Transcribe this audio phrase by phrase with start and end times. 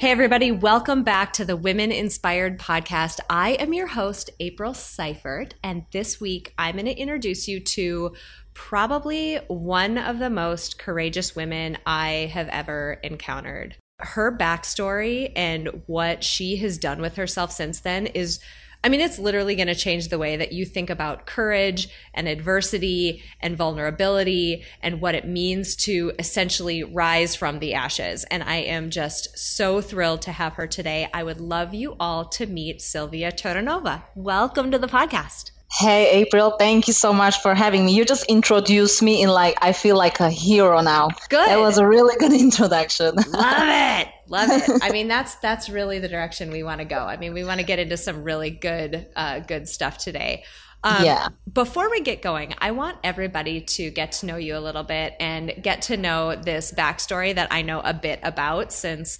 [0.00, 3.18] Hey, everybody, welcome back to the Women Inspired Podcast.
[3.28, 8.14] I am your host, April Seifert, and this week I'm going to introduce you to
[8.54, 13.76] probably one of the most courageous women I have ever encountered.
[13.98, 18.38] Her backstory and what she has done with herself since then is
[18.84, 22.28] I mean, it's literally going to change the way that you think about courage and
[22.28, 28.24] adversity and vulnerability and what it means to essentially rise from the ashes.
[28.24, 31.08] And I am just so thrilled to have her today.
[31.12, 34.04] I would love you all to meet Sylvia Terranova.
[34.14, 35.50] Welcome to the podcast.
[35.72, 37.94] Hey, April, thank you so much for having me.
[37.94, 41.08] You just introduced me in like, I feel like a hero now.
[41.28, 41.46] Good.
[41.46, 43.16] That was a really good introduction.
[43.16, 44.08] Love it.
[44.28, 44.82] Love it.
[44.82, 46.98] I mean, that's, that's really the direction we want to go.
[46.98, 50.44] I mean, we want to get into some really good, uh, good stuff today.
[50.84, 51.28] Um, yeah.
[51.52, 55.14] Before we get going, I want everybody to get to know you a little bit
[55.18, 59.18] and get to know this backstory that I know a bit about since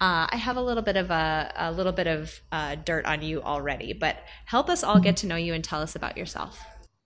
[0.00, 3.22] uh, I have a little bit of a, a little bit of uh, dirt on
[3.22, 4.16] you already, but
[4.46, 6.58] help us all get to know you and tell us about yourself.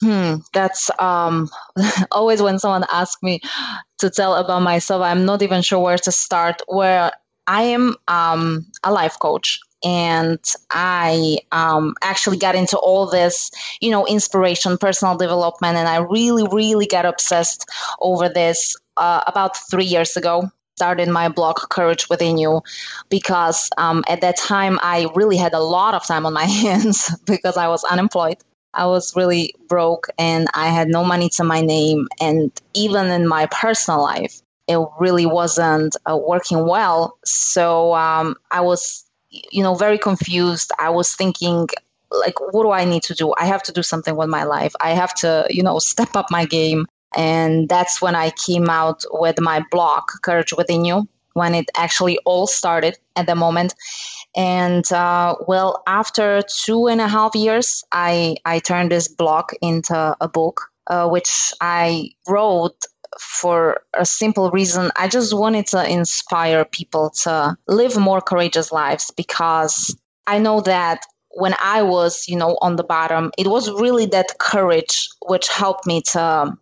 [0.03, 1.49] Hmm, that's um,
[2.13, 3.41] always when someone asks me
[3.99, 6.63] to tell about myself, I'm not even sure where to start.
[6.69, 7.11] Where
[7.47, 10.39] I am um, a life coach, and
[10.71, 13.51] I um, actually got into all this,
[13.81, 17.69] you know, inspiration, personal development, and I really, really got obsessed
[18.01, 20.51] over this uh, about three years ago.
[20.77, 22.63] Started my blog courage within you
[23.09, 27.15] because um, at that time i really had a lot of time on my hands
[27.27, 28.39] because i was unemployed.
[28.77, 33.29] I was really broke and i had no money to my name and even in
[33.29, 37.19] my personal life it really wasn't uh, working well.
[37.25, 40.71] So um, i was you know very confused.
[40.81, 41.69] I was thinking
[42.11, 43.35] like what do i need to do?
[43.37, 44.75] I have to do something with my life.
[44.81, 46.87] I have to you know step up my game.
[47.17, 52.19] And that's when I came out with my blog, Courage Within You, when it actually
[52.25, 53.75] all started at the moment.
[54.37, 60.17] And uh, well, after two and a half years, I, I turned this blog into
[60.21, 62.79] a book, uh, which I wrote
[63.19, 64.91] for a simple reason.
[64.97, 71.05] I just wanted to inspire people to live more courageous lives because I know that
[71.31, 75.87] when I was, you know, on the bottom, it was really that courage which helped
[75.87, 76.57] me to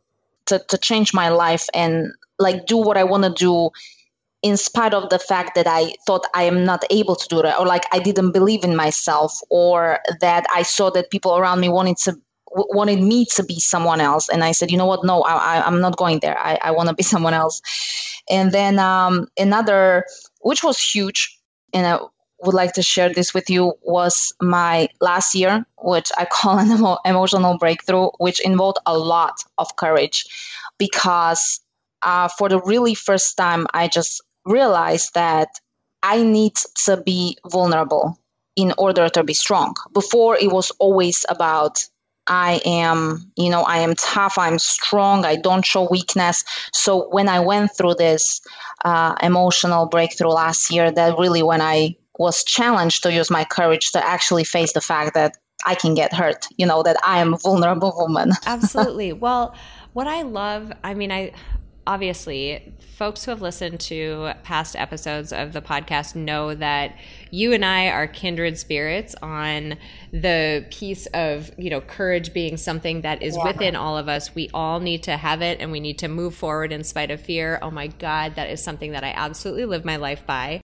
[0.46, 3.70] to, to change my life and like do what I want to do
[4.42, 7.60] in spite of the fact that I thought I am not able to do that,
[7.60, 11.68] or like I didn't believe in myself, or that I saw that people around me
[11.68, 12.20] wanted to
[12.54, 15.80] wanted me to be someone else, and I said, you know what, no, I, am
[15.80, 16.38] not going there.
[16.38, 17.60] I, I want to be someone else.
[18.28, 20.04] And then um, another,
[20.40, 21.38] which was huge,
[21.72, 21.98] and I
[22.42, 26.70] would like to share this with you, was my last year, which I call an
[26.70, 30.26] emo- emotional breakthrough, which involved a lot of courage,
[30.78, 31.60] because
[32.02, 35.48] uh, for the really first time, I just realized that
[36.02, 38.18] I need to be vulnerable
[38.56, 39.76] in order to be strong.
[39.92, 41.84] Before, it was always about
[42.26, 46.44] I am, you know, I am tough, I'm strong, I don't show weakness.
[46.72, 48.40] So when I went through this
[48.84, 53.92] uh, emotional breakthrough last year, that really when I was challenged to use my courage
[53.92, 55.36] to actually face the fact that
[55.66, 58.32] I can get hurt, you know, that I am a vulnerable woman.
[58.46, 59.12] Absolutely.
[59.12, 59.54] Well,
[59.92, 61.32] what I love, I mean, I
[61.86, 66.96] obviously, folks who have listened to past episodes of the podcast know that
[67.32, 69.78] you and I are kindred spirits on
[70.12, 73.44] the piece of, you know, courage being something that is yeah.
[73.44, 74.34] within all of us.
[74.34, 77.22] We all need to have it and we need to move forward in spite of
[77.22, 77.58] fear.
[77.62, 80.60] Oh my God, that is something that I absolutely live my life by.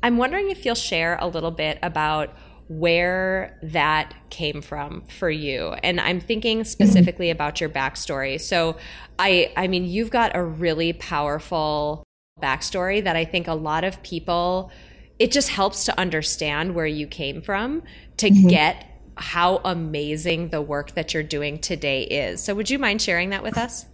[0.00, 2.30] I'm wondering if you'll share a little bit about
[2.68, 6.66] where that came from for you and i'm thinking mm-hmm.
[6.66, 8.76] specifically about your backstory so
[9.20, 12.02] i i mean you've got a really powerful
[12.42, 14.72] backstory that i think a lot of people
[15.18, 17.82] it just helps to understand where you came from
[18.16, 18.48] to mm-hmm.
[18.48, 18.86] get
[19.16, 23.42] how amazing the work that you're doing today is so would you mind sharing that
[23.42, 23.86] with us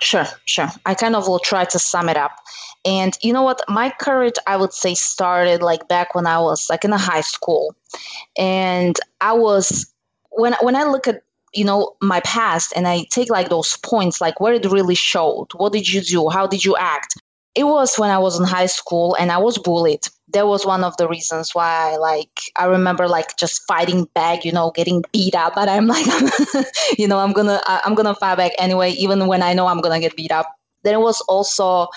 [0.00, 0.68] Sure, sure.
[0.84, 2.32] I kind of will try to sum it up.
[2.84, 3.62] And you know what?
[3.68, 7.22] My courage, I would say, started like back when I was like in a high
[7.22, 7.74] school.
[8.36, 9.90] And I was
[10.30, 11.22] when when I look at
[11.54, 15.48] you know my past and I take like those points, like where it really showed.
[15.54, 16.28] What did you do?
[16.28, 17.14] How did you act?
[17.56, 20.02] It was when I was in high school and I was bullied.
[20.32, 24.52] That was one of the reasons why like I remember like just fighting back, you
[24.52, 25.54] know, getting beat up.
[25.54, 26.06] But I'm like,
[26.98, 30.00] you know, I'm gonna I'm gonna fight back anyway, even when I know I'm gonna
[30.00, 30.52] get beat up.
[30.82, 31.88] Then it was also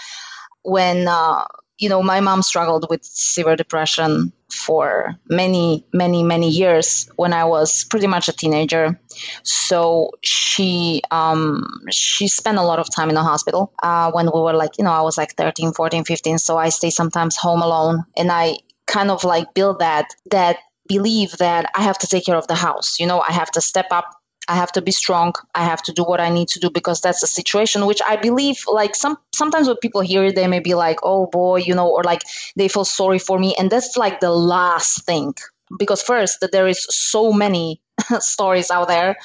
[0.63, 1.45] when uh,
[1.77, 7.45] you know my mom struggled with severe depression for many many many years when i
[7.45, 8.99] was pretty much a teenager.
[9.43, 14.39] So she um, she spent a lot of time in the hospital uh, when we
[14.39, 17.61] were like you know i was like 13 14 15 so i stay sometimes home
[17.61, 18.55] alone and i
[18.87, 20.57] kind of like build that that
[20.87, 22.99] believe that i have to take care of the house.
[22.99, 24.18] You know i have to step up
[24.49, 25.33] I have to be strong.
[25.53, 28.15] I have to do what I need to do because that's a situation which I
[28.15, 31.75] believe like some sometimes when people hear it, they may be like, oh boy, you
[31.75, 32.23] know, or like
[32.55, 33.55] they feel sorry for me.
[33.59, 35.35] And that's like the last thing.
[35.77, 37.79] Because first that there is so many
[38.19, 39.17] stories out there,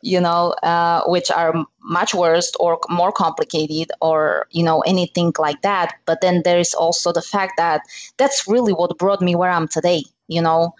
[0.00, 5.60] you know, uh, which are much worse or more complicated or, you know, anything like
[5.60, 5.96] that.
[6.06, 7.82] But then there is also the fact that
[8.16, 10.74] that's really what brought me where I'm today, you know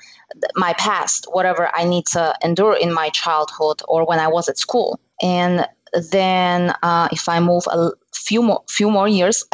[0.55, 4.59] my past, whatever I need to endure in my childhood or when I was at
[4.59, 5.01] school.
[5.23, 5.67] And
[6.11, 9.45] then uh, if I move a few more few more years,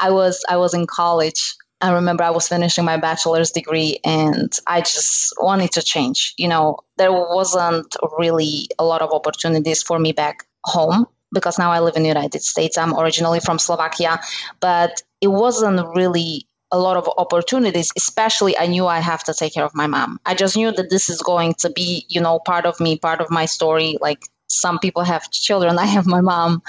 [0.00, 1.54] I was I was in college.
[1.80, 6.34] I remember I was finishing my bachelor's degree and I just wanted to change.
[6.36, 11.70] You know, there wasn't really a lot of opportunities for me back home because now
[11.70, 12.76] I live in the United States.
[12.76, 14.20] I'm originally from Slovakia,
[14.60, 19.54] but it wasn't really a lot of opportunities especially i knew i have to take
[19.54, 20.20] care of my mom.
[20.24, 23.20] I just knew that this is going to be you know part of me part
[23.20, 23.98] of my story.
[24.00, 26.62] Like some people have children i have my mom.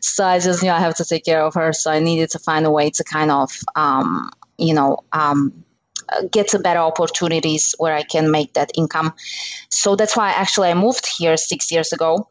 [0.00, 1.72] So i just knew i have to take care of her.
[1.72, 5.64] So i needed to find a way to kind of um, you know um,
[6.30, 9.14] get to better opportunities where i can make that income.
[9.70, 12.28] So that's why actually i moved here six years ago.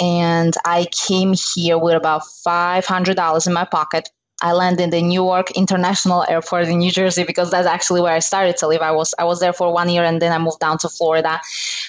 [0.00, 4.08] And i came here with about $500 in my pocket
[4.42, 8.18] I landed in the Newark International Airport in New Jersey because that's actually where I
[8.18, 8.82] started to live.
[8.82, 11.40] I was I was there for one year and then I moved down to Florida.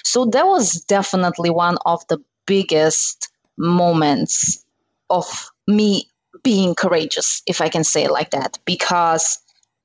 [0.04, 4.64] So that was definitely one of the biggest moments
[5.10, 6.08] of me
[6.44, 9.40] being courageous, if I can say it like that, because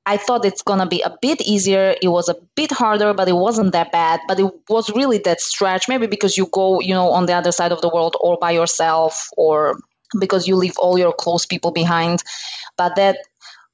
[0.06, 1.96] I thought it's gonna be a bit easier.
[2.00, 4.20] It was a bit harder, but it wasn't that bad.
[4.28, 7.52] But it was really that stretch, maybe because you go, you know, on the other
[7.52, 9.78] side of the world or by yourself or
[10.18, 12.22] because you leave all your close people behind.
[12.76, 13.18] But that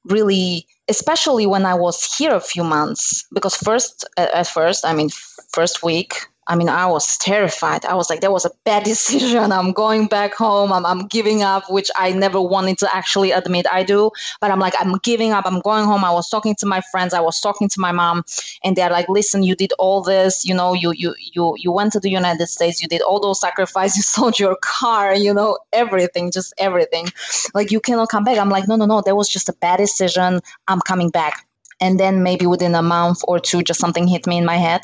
[0.05, 5.09] really, especially when I was here a few months, because first, at first, I mean,
[5.53, 7.85] first week, I mean, I was terrified.
[7.85, 9.51] I was like, that was a bad decision.
[9.51, 10.71] I'm going back home.
[10.71, 14.11] I'm, I'm giving up, which I never wanted to actually admit I do.
[14.39, 15.45] But I'm like, I'm giving up.
[15.45, 16.03] I'm going home.
[16.05, 17.13] I was talking to my friends.
[17.13, 18.23] I was talking to my mom,
[18.63, 20.45] and they're like, listen, you did all this.
[20.45, 22.81] You know, you you you you went to the United States.
[22.81, 23.97] You did all those sacrifices.
[23.97, 25.15] You sold your car.
[25.15, 27.07] You know, everything, just everything.
[27.53, 28.37] Like you cannot come back.
[28.37, 29.01] I'm like, no, no, no.
[29.01, 30.41] That was just a bad decision.
[30.67, 31.47] I'm coming back.
[31.79, 34.81] And then maybe within a month or two, just something hit me in my head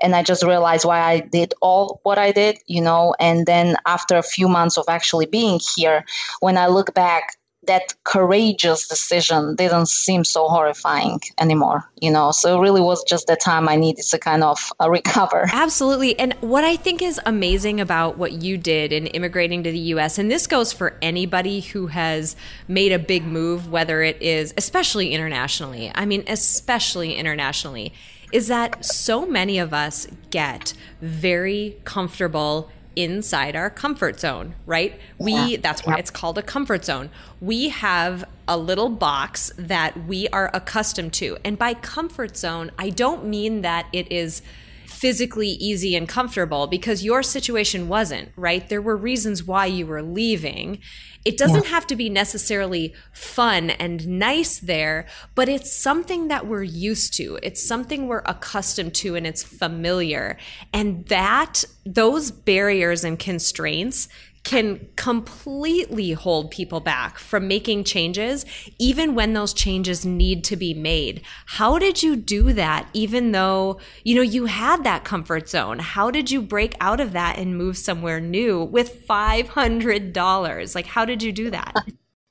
[0.00, 3.14] and I just realized why I did all what I did, you know.
[3.18, 6.04] And then after a few months of actually being here,
[6.40, 12.30] when I look back, that courageous decision didn't seem so horrifying anymore, you know.
[12.30, 15.48] So it really was just the time I needed to kind of uh, recover.
[15.52, 16.18] Absolutely.
[16.18, 20.18] And what I think is amazing about what you did in immigrating to the US,
[20.18, 22.34] and this goes for anybody who has
[22.66, 27.92] made a big move, whether it is especially internationally, I mean, especially internationally
[28.32, 34.98] is that so many of us get very comfortable inside our comfort zone, right?
[35.18, 37.10] We that's why it's called a comfort zone.
[37.40, 41.38] We have a little box that we are accustomed to.
[41.44, 44.42] And by comfort zone, I don't mean that it is
[44.86, 48.68] physically easy and comfortable because your situation wasn't, right?
[48.68, 50.80] There were reasons why you were leaving.
[51.24, 51.70] It doesn't yeah.
[51.70, 57.38] have to be necessarily fun and nice there, but it's something that we're used to.
[57.42, 60.38] It's something we're accustomed to and it's familiar.
[60.72, 64.08] And that, those barriers and constraints
[64.42, 68.46] can completely hold people back from making changes,
[68.78, 71.20] even when those changes need to be made.
[71.46, 75.78] How did you do that, even though, you know, you had that comfort zone?
[75.78, 80.74] How did you break out of that and move somewhere new with $500?
[80.74, 81.74] Like, how did you do that?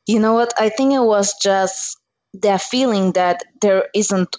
[0.07, 0.51] You know what?
[0.59, 1.95] I think it was just
[2.41, 4.35] that feeling that there isn't,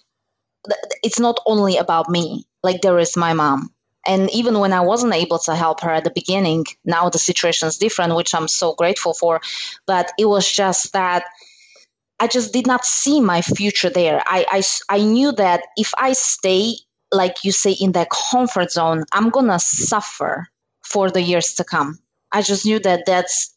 [1.04, 2.46] it's not only about me.
[2.64, 3.72] Like, there is my mom
[4.06, 7.68] and even when i wasn't able to help her at the beginning now the situation
[7.68, 9.40] is different which i'm so grateful for.
[9.86, 11.24] But it was just that
[12.20, 14.22] i just did not see my future there.
[14.26, 16.74] I i, I knew that if i stay
[17.12, 20.48] like you say in that comfort zone i'm gonna suffer
[20.84, 21.98] for the years to come.
[22.32, 23.54] I just knew that that's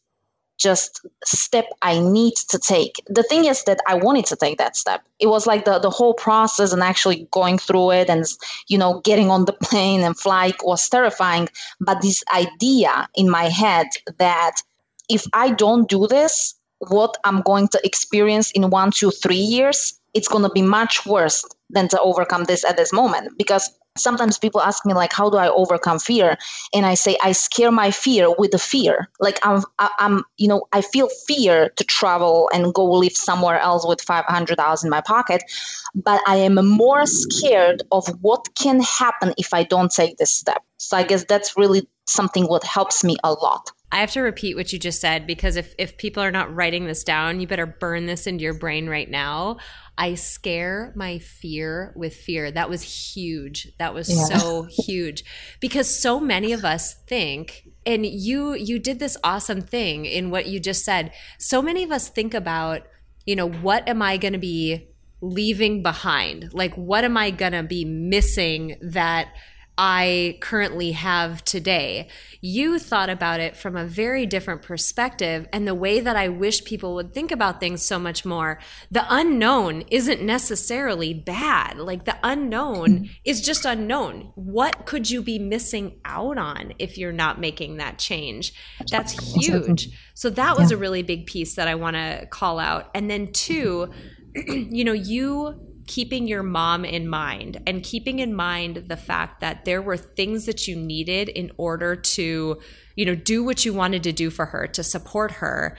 [0.58, 3.02] just step I need to take.
[3.08, 5.02] The thing is that I wanted to take that step.
[5.18, 8.24] It was like the, the whole process and actually going through it and
[8.68, 11.48] you know getting on the plane and flight was terrifying.
[11.80, 13.86] But this idea in my head
[14.18, 14.56] that
[15.08, 19.98] if I don't do this, what I'm going to experience in one, two, three years,
[20.12, 23.36] it's going to be much worse than to overcome this at this moment.
[23.36, 26.36] Because sometimes people ask me like how do i overcome fear?
[26.72, 29.08] And i say i scare my fear with the fear.
[29.20, 33.86] Like i'm i'm you know i feel fear to travel and go live somewhere else
[33.86, 35.42] with 500000 in my pocket.
[35.94, 40.62] But i am more scared of what can happen if i don't take this step.
[40.78, 44.56] So i guess that's really something what helps me a lot I have to repeat
[44.56, 47.64] what you just said because if, if people are not writing this down, you better
[47.64, 49.58] burn this into your brain right now.
[49.96, 52.50] I scare my fear with fear.
[52.50, 53.70] That was huge.
[53.78, 54.36] That was yeah.
[54.36, 55.24] so huge
[55.60, 60.46] because so many of us think and you you did this awesome thing in what
[60.46, 61.12] you just said.
[61.38, 62.82] So many of us think about,
[63.24, 64.88] you know, what am I going to be
[65.20, 66.52] leaving behind?
[66.52, 69.28] Like what am I going to be missing that
[69.76, 72.08] I currently have today.
[72.40, 76.64] You thought about it from a very different perspective, and the way that I wish
[76.64, 78.60] people would think about things so much more.
[78.90, 81.78] The unknown isn't necessarily bad.
[81.78, 83.04] Like the unknown mm-hmm.
[83.24, 84.32] is just unknown.
[84.36, 88.54] What could you be missing out on if you're not making that change?
[88.90, 89.88] That's huge.
[90.14, 92.90] So that was a really big piece that I want to call out.
[92.94, 93.90] And then, two,
[94.34, 99.64] you know, you keeping your mom in mind and keeping in mind the fact that
[99.64, 102.60] there were things that you needed in order to,
[102.96, 105.76] you know, do what you wanted to do for her, to support her.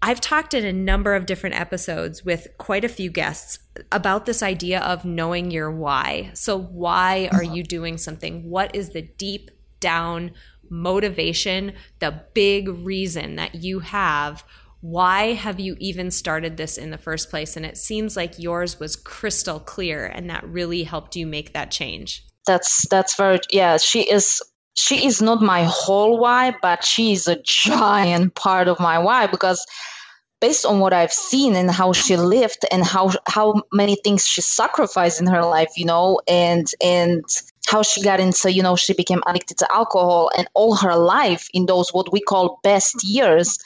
[0.00, 3.58] I've talked in a number of different episodes with quite a few guests
[3.92, 6.30] about this idea of knowing your why.
[6.34, 8.50] So, why are you doing something?
[8.50, 10.32] What is the deep down
[10.72, 14.42] motivation, the big reason that you have
[14.82, 17.56] why have you even started this in the first place?
[17.56, 21.70] And it seems like yours was crystal clear and that really helped you make that
[21.70, 22.26] change.
[22.46, 24.42] That's that's very yeah, she is
[24.74, 29.28] she is not my whole why, but she is a giant part of my why
[29.28, 29.64] because
[30.40, 34.40] based on what I've seen and how she lived and how how many things she
[34.40, 37.24] sacrificed in her life, you know, and and
[37.68, 41.46] how she got into, you know, she became addicted to alcohol and all her life
[41.54, 43.58] in those what we call best years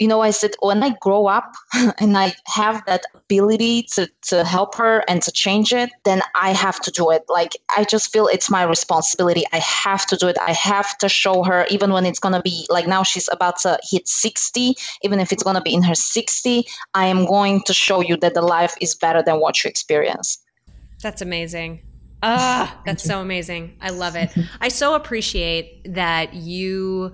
[0.00, 1.54] you know, I said, when I grow up
[2.00, 6.52] and I have that ability to, to help her and to change it, then I
[6.52, 7.24] have to do it.
[7.28, 9.44] Like, I just feel it's my responsibility.
[9.52, 10.38] I have to do it.
[10.40, 13.58] I have to show her, even when it's going to be like now she's about
[13.60, 16.64] to hit 60, even if it's going to be in her 60,
[16.94, 20.38] I am going to show you that the life is better than what you experience.
[21.02, 21.82] That's amazing.
[22.22, 23.76] Ah, that's so amazing.
[23.80, 24.30] I love it.
[24.60, 27.12] I so appreciate that you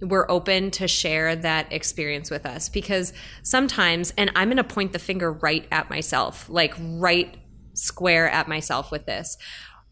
[0.00, 3.12] were open to share that experience with us because
[3.42, 7.36] sometimes, and I'm going to point the finger right at myself, like right
[7.74, 9.36] square at myself with this.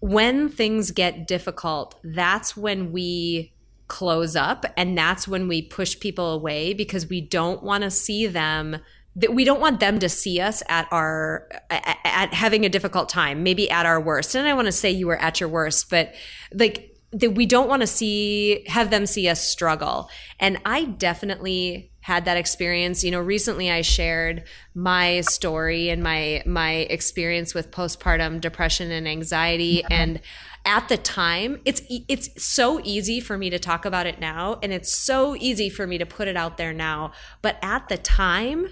[0.01, 3.55] When things get difficult, that's when we
[3.89, 8.27] close up and that's when we push people away because we don't want to see
[8.27, 8.79] them
[9.15, 13.09] that we don't want them to see us at our at, at having a difficult
[13.09, 15.89] time maybe at our worst and i want to say you were at your worst
[15.89, 16.13] but
[16.53, 20.11] like that we don't want to see have them see us struggle.
[20.39, 23.03] And i definitely had that experience.
[23.03, 24.45] You know recently i shared
[24.75, 29.79] my story and my my experience with postpartum depression and anxiety.
[29.79, 29.93] Mm-hmm.
[29.93, 30.21] And
[30.65, 34.73] at the time it's it's so easy for me to talk about it now and
[34.73, 37.13] it's so easy for me to put it out there now.
[37.41, 38.69] But at the time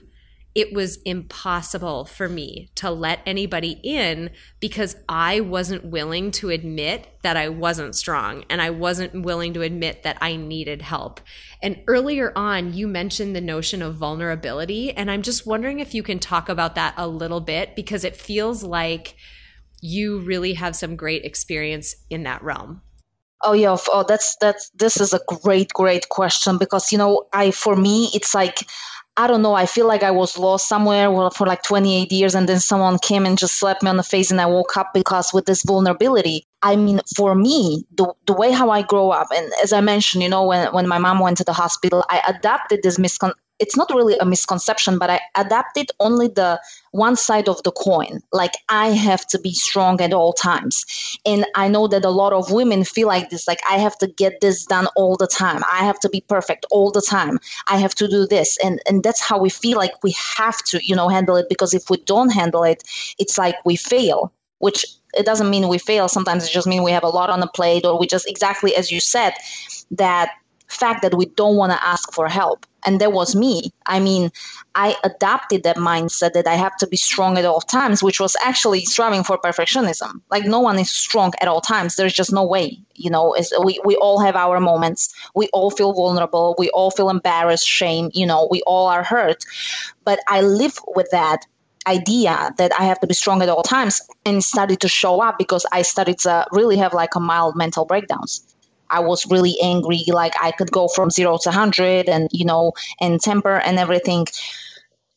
[0.54, 4.30] it was impossible for me to let anybody in
[4.60, 9.62] because I wasn't willing to admit that I wasn't strong and I wasn't willing to
[9.62, 11.20] admit that I needed help.
[11.60, 14.92] And earlier on, you mentioned the notion of vulnerability.
[14.92, 18.14] And I'm just wondering if you can talk about that a little bit because it
[18.14, 19.16] feels like
[19.80, 22.80] you really have some great experience in that realm.
[23.42, 27.50] Oh yeah, oh that's that's this is a great great question because you know I
[27.50, 28.60] for me it's like
[29.16, 29.54] I don't know.
[29.54, 33.26] I feel like I was lost somewhere for like 28 years, and then someone came
[33.26, 36.46] and just slapped me on the face, and I woke up because with this vulnerability.
[36.62, 40.22] I mean, for me, the, the way how I grow up, and as I mentioned,
[40.24, 43.76] you know, when, when my mom went to the hospital, I adapted this miscon- it's
[43.76, 48.20] not really a misconception, but I adapted only the one side of the coin.
[48.32, 50.84] Like I have to be strong at all times.
[51.24, 54.06] And I know that a lot of women feel like this like I have to
[54.06, 55.62] get this done all the time.
[55.70, 57.38] I have to be perfect all the time.
[57.68, 58.58] I have to do this.
[58.64, 61.74] And and that's how we feel like we have to, you know, handle it because
[61.74, 62.82] if we don't handle it,
[63.18, 64.84] it's like we fail, which
[65.16, 66.08] it doesn't mean we fail.
[66.08, 68.74] Sometimes it just means we have a lot on the plate or we just exactly
[68.74, 69.34] as you said
[69.92, 70.30] that
[70.66, 72.66] fact that we don't want to ask for help.
[72.84, 73.72] And that was me.
[73.86, 74.30] I mean,
[74.74, 78.36] I adopted that mindset that I have to be strong at all times, which was
[78.42, 80.20] actually striving for perfectionism.
[80.30, 81.96] Like no one is strong at all times.
[81.96, 82.80] There's just no way.
[82.94, 85.14] You know, we, we all have our moments.
[85.34, 86.54] We all feel vulnerable.
[86.58, 88.10] We all feel embarrassed, shame.
[88.12, 89.44] You know, we all are hurt.
[90.04, 91.46] But I live with that
[91.86, 95.38] idea that I have to be strong at all times and started to show up
[95.38, 98.53] because I started to really have like a mild mental breakdowns.
[98.94, 100.04] I was really angry.
[100.08, 104.26] Like I could go from zero to 100 and, you know, and temper and everything.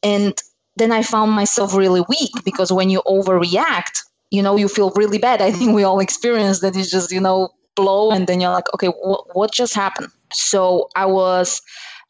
[0.04, 0.34] And
[0.76, 5.20] then I found myself really weak because when you overreact, you know, you feel really
[5.20, 5.42] bad.
[5.42, 6.76] I think we all experience that.
[6.76, 10.10] It's just, you know, blow and then you're like, okay, wh- what just happened?
[10.34, 11.62] So I was,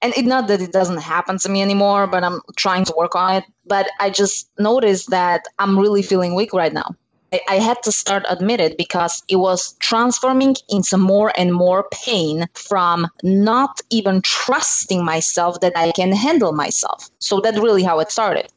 [0.01, 3.15] and it's not that it doesn't happen to me anymore, but I'm trying to work
[3.15, 3.43] on it.
[3.65, 6.95] But I just noticed that I'm really feeling weak right now.
[7.50, 12.48] I had to start admit it because it was transforming into more and more pain
[12.53, 17.10] from not even trusting myself that I can handle myself.
[17.19, 18.48] So that's really how it started.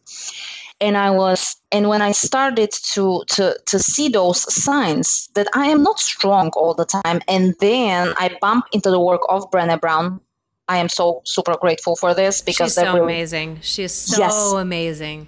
[0.81, 5.67] And I was and when I started to to to see those signs that I
[5.67, 9.79] am not strong all the time, and then I bump into the work of Brené
[9.79, 10.21] Brown.
[10.69, 13.59] I am so super grateful for this because she's so really, amazing.
[13.61, 15.27] She is so yes, amazing.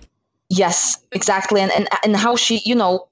[0.48, 1.60] Yes, exactly.
[1.60, 3.08] And, and and how she, you know,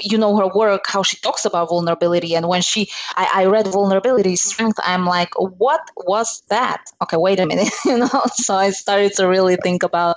[0.00, 3.66] you know her work how she talks about vulnerability and when she I, I read
[3.68, 6.84] vulnerability strength i'm like what was that?
[7.02, 8.22] Okay wait a minute you know?
[8.34, 10.16] So i started to really think about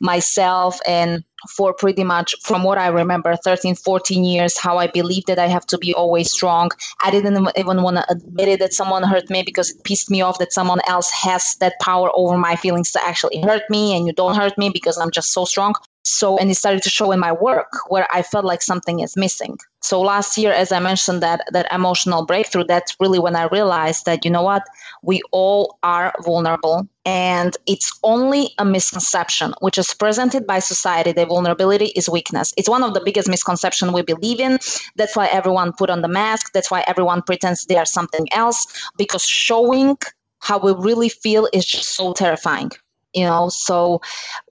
[0.00, 1.24] myself and
[1.56, 5.46] for pretty much from what i remember 13 14 years how i believed that i
[5.46, 6.70] have to be always strong.
[7.02, 10.20] I didn't even want to admit it that someone hurt me because it pissed me
[10.20, 14.06] off that someone else has that power over my feelings to actually hurt me and
[14.06, 15.74] you don't hurt me because i'm just so strong
[16.08, 19.16] so and it started to show in my work where i felt like something is
[19.16, 19.56] missing.
[19.82, 24.06] So last year as i mentioned that that emotional breakthrough that's really when i realized
[24.06, 24.62] that you know what?
[25.02, 31.28] We all are vulnerable and it's only a misconception which is presented by society that
[31.28, 32.52] vulnerability is weakness.
[32.56, 34.58] It's one of the biggest misconceptions we believe in.
[34.96, 36.52] That's why everyone put on the mask.
[36.52, 38.66] That's why everyone pretends they are something else
[38.96, 39.96] because showing
[40.40, 42.70] how we really feel is just so terrifying
[43.14, 43.48] you know?
[43.48, 44.00] So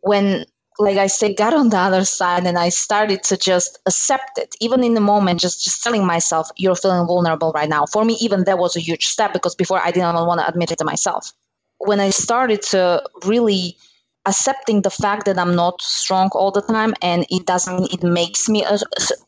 [0.01, 0.45] when
[0.79, 4.55] like I say, got on the other side and I started to just accept it.
[4.59, 7.85] Even in the moment, just, just telling myself, you're feeling vulnerable right now.
[7.85, 10.71] For me, even that was a huge step because before I didn't want to admit
[10.71, 11.33] it to myself.
[11.79, 13.77] When I started to really
[14.25, 18.49] accepting the fact that I'm not strong all the time and it doesn't, it makes
[18.49, 18.77] me a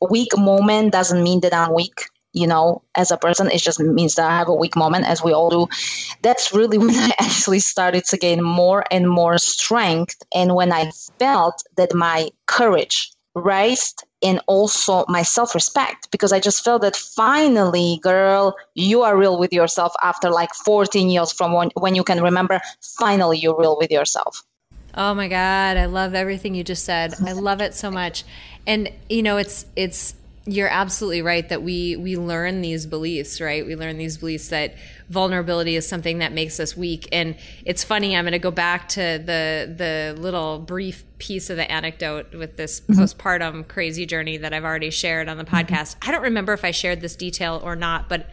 [0.09, 4.15] weak moment doesn't mean that I'm weak you know, as a person, it just means
[4.15, 5.67] that I have a weak moment, as we all do.
[6.21, 10.21] That's really when I actually started to gain more and more strength.
[10.33, 16.39] And when I felt that my courage raised and also my self respect, because I
[16.39, 21.53] just felt that finally, girl, you are real with yourself after like 14 years from
[21.53, 24.43] when, when you can remember, finally, you're real with yourself.
[24.95, 27.13] Oh my God, I love everything you just said.
[27.25, 28.23] I love it so much.
[28.65, 30.15] And, you know, it's, it's,
[30.51, 33.65] you're absolutely right that we we learn these beliefs right?
[33.65, 34.75] We learn these beliefs that
[35.09, 37.07] vulnerability is something that makes us weak.
[37.11, 37.35] And
[37.65, 41.69] it's funny i'm going to go back to the the little brief piece of the
[41.69, 43.01] anecdote with this mm-hmm.
[43.01, 45.55] postpartum crazy journey that i've already shared on the mm-hmm.
[45.73, 45.95] podcast.
[46.01, 48.29] I don't remember if i shared this detail or not but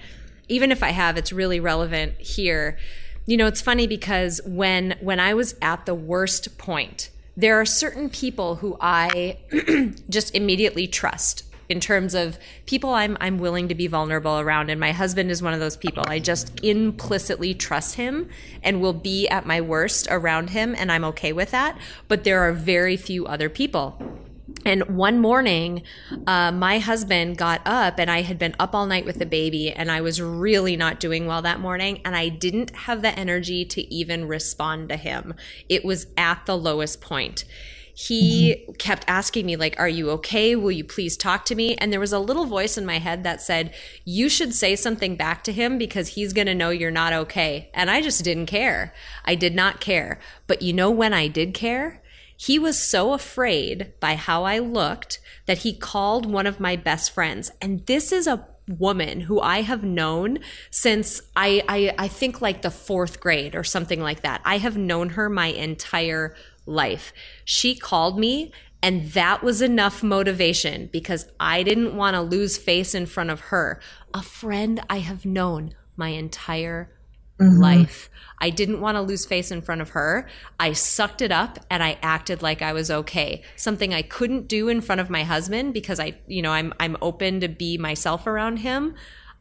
[0.49, 2.79] even if i have it's really relevant here.
[3.27, 7.67] You know it's funny because when when i was at the worst point there are
[7.67, 9.37] certain people who I
[10.09, 14.81] just immediately trust in terms of people I'm I'm willing to be vulnerable around and
[14.81, 16.05] my husband is one of those people.
[16.07, 18.29] I just implicitly trust him
[18.63, 22.41] and will be at my worst around him and I'm okay with that, but there
[22.41, 24.01] are very few other people.
[24.65, 25.83] And one morning,
[26.27, 29.71] uh, my husband got up, and I had been up all night with the baby,
[29.71, 32.01] and I was really not doing well that morning.
[32.05, 35.35] And I didn't have the energy to even respond to him.
[35.69, 37.45] It was at the lowest point
[37.99, 38.73] he mm-hmm.
[38.75, 40.55] kept asking me like are you okay?
[40.55, 41.75] Will you please talk to me?
[41.77, 43.73] And there was a little voice in my head that said
[44.05, 47.71] you should say something back to him because he's going to know you're not okay.
[47.73, 48.93] And i just didn't care.
[49.25, 50.21] I did not care.
[50.47, 52.03] But you know when i did care?
[52.37, 57.11] He was so afraid by how i looked that he called one of my best
[57.13, 57.51] friends.
[57.63, 62.61] And this is a woman who I have known since I, I I think like
[62.61, 64.43] the fourth grade or something like that.
[64.45, 66.35] I have known her my entire
[66.67, 67.13] life.
[67.45, 68.53] She called me
[68.83, 73.41] and that was enough motivation because I didn't want to lose face in front of
[73.41, 73.81] her,
[74.13, 76.93] a friend I have known my entire
[77.41, 77.61] mm-hmm.
[77.61, 78.11] life.
[78.39, 80.29] I didn't want to lose face in front of her.
[80.61, 83.43] I sucked it up and I acted like I was okay.
[83.57, 86.97] Something I couldn't do in front of my husband because I, you know, I'm I'm
[87.01, 88.95] open to be myself around him.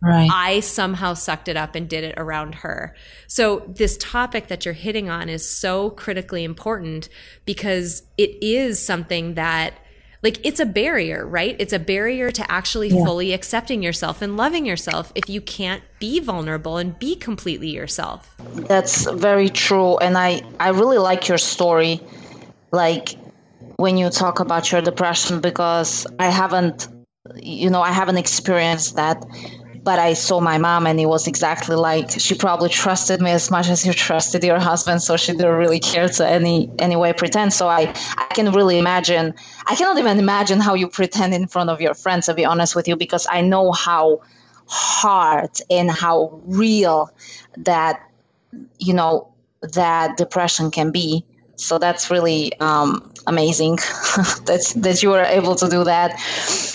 [0.05, 0.29] Right.
[0.31, 2.95] I somehow sucked it up and did it around her.
[3.25, 7.09] So this topic that you're hitting on is so critically important
[7.45, 9.73] because it is something that
[10.21, 11.55] like it's a barrier, right?
[11.57, 13.03] It's a barrier to actually yeah.
[13.03, 18.35] fully accepting yourself and loving yourself if you can't be vulnerable and be completely yourself.
[18.53, 21.99] That's very true and I I really like your story
[22.71, 23.15] like
[23.77, 26.89] when you talk about your depression because I haven't
[27.37, 29.25] you know, I haven't experienced that
[29.85, 33.51] but I saw my mom and it was exactly like she probably trusted me as
[33.51, 37.13] much as you trusted your husband so she didn't really care to any any way
[37.13, 37.53] pretend.
[37.53, 41.69] So I I can really imagine I cannot even imagine how you pretend in front
[41.69, 44.21] of your friends to be honest with you because I know how
[44.65, 47.11] hard and how real
[47.57, 48.01] that
[48.79, 51.25] you know that depression can be.
[51.57, 53.75] So that's really um, amazing
[54.49, 56.19] that that you were able to do that.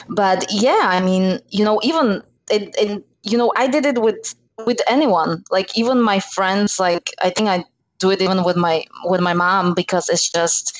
[0.08, 4.34] But yeah i mean you know even it, it, you know i did it with
[4.66, 5.42] with anyone.
[5.50, 7.64] Like even my friends like i think i
[7.98, 10.76] do it even with my with my mom because it's just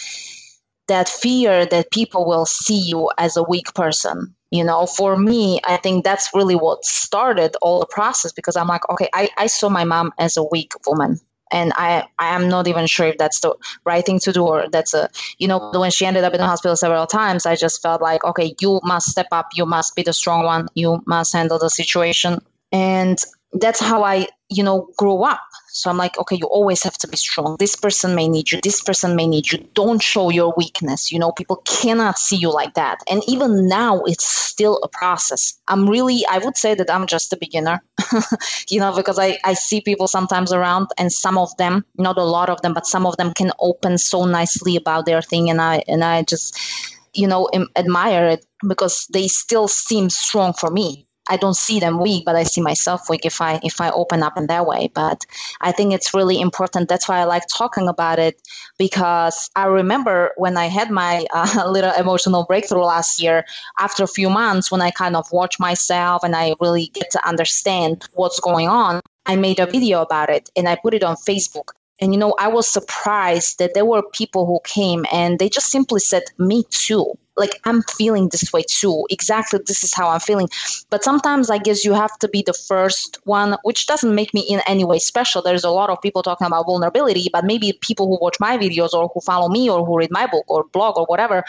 [0.88, 4.85] that fear that people will see you as a weak person you know?
[4.87, 9.09] For me i think that's really what started all the process because i'm like okay
[9.14, 11.20] i, I saw my mom as a weak woman
[11.52, 14.68] and I I am not even sure if that's the right thing to do or
[14.70, 15.08] that's a
[15.38, 18.24] you know when she ended up in the hospital several times I just felt like
[18.24, 21.70] okay you must step up you must be the strong one you must handle the
[21.70, 22.38] situation.
[22.72, 23.18] And
[23.52, 25.40] that's how I you know grow up
[25.72, 27.56] so I'm like, okay, you always have to be strong.
[27.58, 28.60] This person may need you.
[28.60, 29.58] This person may need you.
[29.74, 31.12] Don't show your weakness.
[31.12, 32.98] You know, people cannot see you like that.
[33.08, 35.58] And even now, it's still a process.
[35.68, 37.82] I'm really, I would say that I'm just a beginner,
[38.68, 42.24] you know, because I, I see people sometimes around and some of them, not a
[42.24, 45.50] lot of them, but some of them can open so nicely about their thing.
[45.50, 46.58] And I, and I just,
[47.14, 52.00] you know, admire it because they still seem strong for me I don't see them
[52.00, 54.90] weak, but I see myself weak if I if I open up in that way.
[54.92, 55.26] But
[55.61, 56.88] I think it's really important.
[56.88, 58.40] That's why I like talking about it
[58.78, 63.44] because I remember when I had my uh, little emotional breakthrough last year.
[63.78, 67.28] After a few months, when I kind of watch myself and I really get to
[67.28, 71.16] understand what's going on, I made a video about it and I put it on
[71.16, 71.70] Facebook.
[72.00, 75.70] And you know, I was surprised that there were people who came and they just
[75.70, 77.18] simply said, Me too.
[77.36, 79.06] Like, I'm feeling this way too.
[79.08, 80.48] Exactly, this is how I'm feeling.
[80.90, 84.40] But sometimes I guess you have to be the first one, which doesn't make me
[84.40, 85.40] in any way special.
[85.40, 88.92] There's a lot of people talking about vulnerability, but maybe people who watch my videos
[88.92, 91.44] or who follow me or who read my book or blog or whatever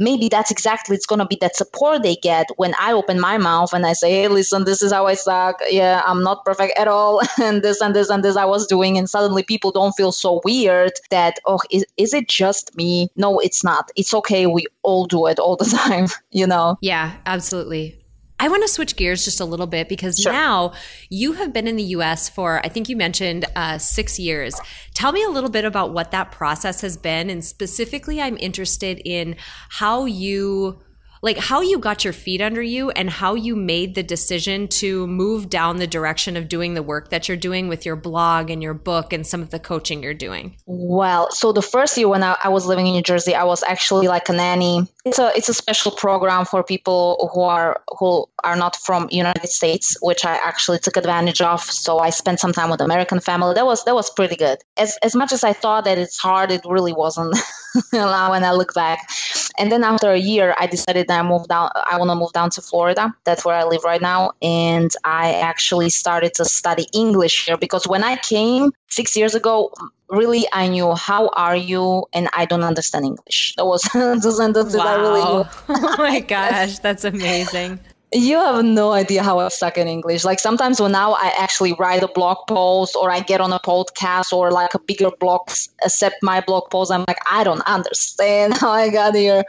[0.00, 3.38] maybe that's exactly it's going to be that support they get when i open my
[3.38, 5.60] mouth and i say hey listen this is how i suck.
[5.68, 7.20] Yeah i'm not perfect at all.
[7.40, 10.40] And this and this and this i was doing and suddenly people don't feel so
[10.44, 13.10] weird that oh is, is it just me?
[13.16, 13.90] No it's not.
[13.96, 16.78] It's okay we all do it all the time you know?
[16.80, 17.99] Yeah absolutely
[18.40, 20.32] I want to switch gears just a little bit because sure.
[20.32, 20.72] now
[21.10, 24.58] you have been in the US for, I think you mentioned uh, six years.
[24.94, 27.28] Tell me a little bit about what that process has been.
[27.28, 29.36] And specifically, I'm interested in
[29.68, 30.80] how you
[31.22, 35.06] like how you got your feet under you and how you made the decision to
[35.06, 38.62] move down the direction of doing the work that you're doing with your blog and
[38.62, 40.56] your book and some of the coaching you're doing.
[40.66, 43.62] Well, so the first year when I, I was living in New Jersey, I was
[43.62, 44.86] actually like a nanny.
[45.04, 49.48] It's a it's a special program for people who are who are not from United
[49.48, 51.62] States, which I actually took advantage of.
[51.62, 53.54] So I spent some time with American family.
[53.54, 54.58] That was that was pretty good.
[54.76, 57.36] As as much as I thought that it's hard, it really wasn't.
[57.92, 59.08] when I look back,
[59.56, 61.70] and then after a year, I decided that I moved down.
[61.74, 63.14] I want to move down to Florida.
[63.24, 67.86] That's where I live right now, and I actually started to study English here because
[67.86, 69.72] when I came six years ago,
[70.08, 73.54] really I knew how are you, and I don't understand English.
[73.56, 74.86] That was the sentences wow.
[74.86, 75.44] I really knew.
[75.68, 77.80] oh my gosh, that's amazing
[78.12, 80.24] you have no idea how I'm stuck in English.
[80.24, 83.60] Like sometimes when now I actually write a blog post or I get on a
[83.60, 85.48] podcast or like a bigger blog,
[85.84, 89.44] accept my blog post, I'm like, I don't understand how I got here.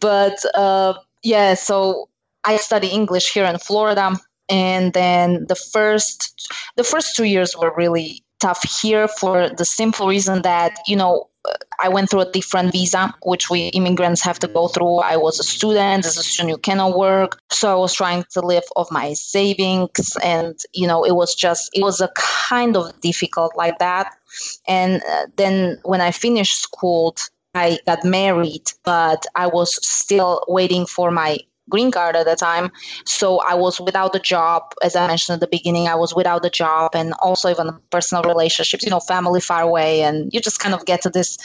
[0.00, 2.08] But uh, yeah, so
[2.44, 4.16] I study English here in Florida.
[4.50, 10.08] And then the first, the first two years were really tough here for the simple
[10.08, 11.29] reason that, you know,
[11.82, 14.98] I went through a different visa, which we immigrants have to go through.
[14.98, 16.04] I was a student.
[16.04, 17.40] As a student, you cannot work.
[17.50, 20.16] So I was trying to live off my savings.
[20.22, 24.12] And, you know, it was just, it was a kind of difficult like that.
[24.68, 27.16] And uh, then when I finished school,
[27.54, 31.38] I got married, but I was still waiting for my
[31.70, 32.70] green card at the time.
[33.04, 34.74] So I was without a job.
[34.82, 38.24] As I mentioned at the beginning, I was without a job and also even personal
[38.24, 40.02] relationships, you know, family far away.
[40.02, 41.38] And you just kind of get to this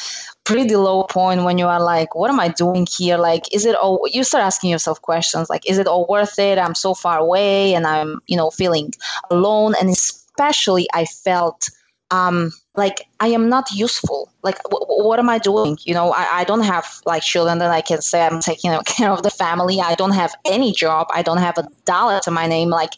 [0.43, 3.17] pretty low point when you are like, what am I doing here?
[3.17, 6.57] Like, is it all, you start asking yourself questions like, is it all worth it?
[6.57, 8.93] I'm so far away and I'm, you know, feeling
[9.31, 9.73] alone.
[9.79, 11.69] And especially I felt
[12.15, 14.29] um, like I am not useful.
[14.43, 15.77] Like, w- what am I doing?
[15.83, 19.11] You know, I, I don't have like children that I can say I'm taking care
[19.11, 19.79] of the family.
[19.81, 21.07] I don't have any job.
[21.13, 22.69] I don't have a dollar to my name.
[22.69, 22.93] Like,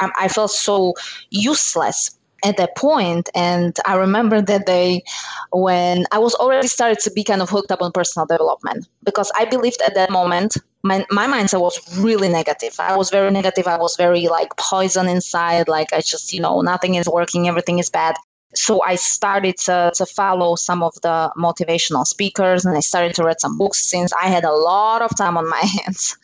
[0.00, 0.94] um, I felt so
[1.30, 5.02] useless at that point and i remember that day
[5.50, 9.28] when i was already started to be kind of hooked up on personal development because
[9.36, 13.66] i believed at that moment my, my mindset was really negative i was very negative
[13.66, 17.80] i was very like poison inside like i just you know nothing is working everything
[17.80, 18.14] is bad
[18.54, 23.24] so I started to, to follow some of the motivational speakers and I started to
[23.24, 26.16] read some books since I had a lot of time on my hands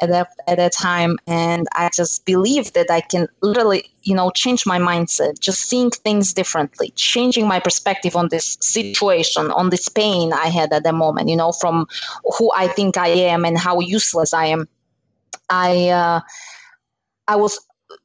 [0.00, 1.18] at that, at that time.
[1.26, 5.90] And I just believed that I can literally, you know, change my mindset, just seeing
[5.90, 10.92] things differently, changing my perspective on this situation, on this pain I had at the
[10.92, 11.88] moment, you know, from
[12.38, 14.68] who I think I am and how useless I am.
[15.50, 16.20] I, uh,
[17.26, 17.58] I was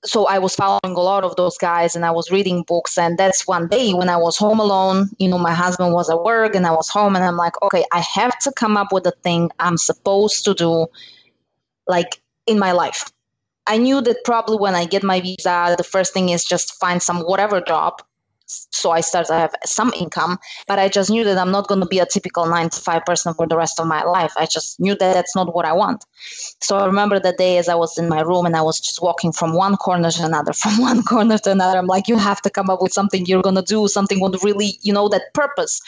[0.05, 2.97] so I was following a lot of those guys and I was reading books.
[2.97, 6.23] And that's one day when I was home alone, you know, my husband was at
[6.23, 9.05] work and I was home and I'm like, okay, I have to come up with
[9.07, 10.87] a thing I'm supposed to do
[11.87, 13.11] like in my life.
[13.67, 17.01] I knew that probably when I get my visa, the first thing is just find
[17.01, 18.01] some whatever job
[18.49, 21.81] so I started to have some income, but I just knew that I'm not going
[21.81, 24.33] to be a typical nine to five person for the rest of my life.
[24.37, 26.03] I just knew that that's not what I want.
[26.61, 29.01] So I remember the day as I was in my room and I was just
[29.01, 31.77] walking from one corner to another, from one corner to another.
[31.77, 34.43] I'm like, you have to come up with something you're going to do, something would
[34.43, 35.81] really, you know, that purpose.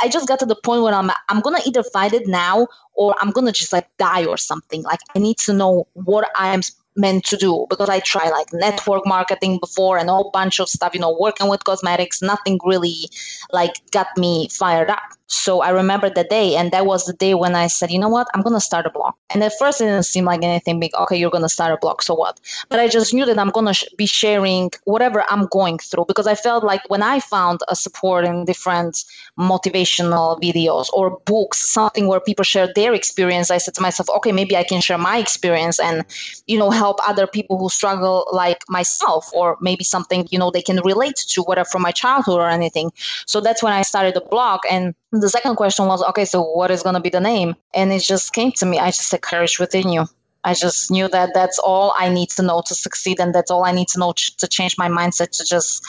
[0.00, 2.68] I just got to the point where I'm, I'm going to either fight it now
[2.94, 4.82] or I'm going to just like die or something.
[4.82, 6.62] Like I need to know what I am
[6.96, 10.68] meant to do because I tried like network marketing before and a whole bunch of
[10.68, 13.08] stuff, you know, working with cosmetics, nothing really
[13.52, 15.02] like got me fired up.
[15.26, 18.08] So I remember the day, and that was the day when I said, you know
[18.08, 19.14] what, I'm to start a blog.
[19.30, 20.94] And at first, it didn't seem like anything big.
[20.94, 22.38] Okay, you're to start a blog, so what?
[22.68, 26.26] But I just knew that I'm to sh- be sharing whatever I'm going through because
[26.26, 29.02] I felt like when I found a support in different
[29.38, 34.32] motivational videos or books, something where people share their experience, I said to myself, okay,
[34.32, 36.04] maybe I can share my experience and,
[36.46, 40.66] you know, help other people who struggle like myself, or maybe something, you know, they
[40.70, 42.92] can relate to, whether from my childhood or anything.
[43.26, 44.60] So that's when I started the blog.
[44.70, 44.94] And
[45.24, 47.50] the second question was, okay, so what is going to be the name?
[47.72, 48.76] And it just came to me.
[48.78, 50.04] I just said, courage within you.
[50.44, 53.64] I just knew that that's all I need to know to succeed, and that's all
[53.64, 55.82] I need to know ch- to change my mindset to just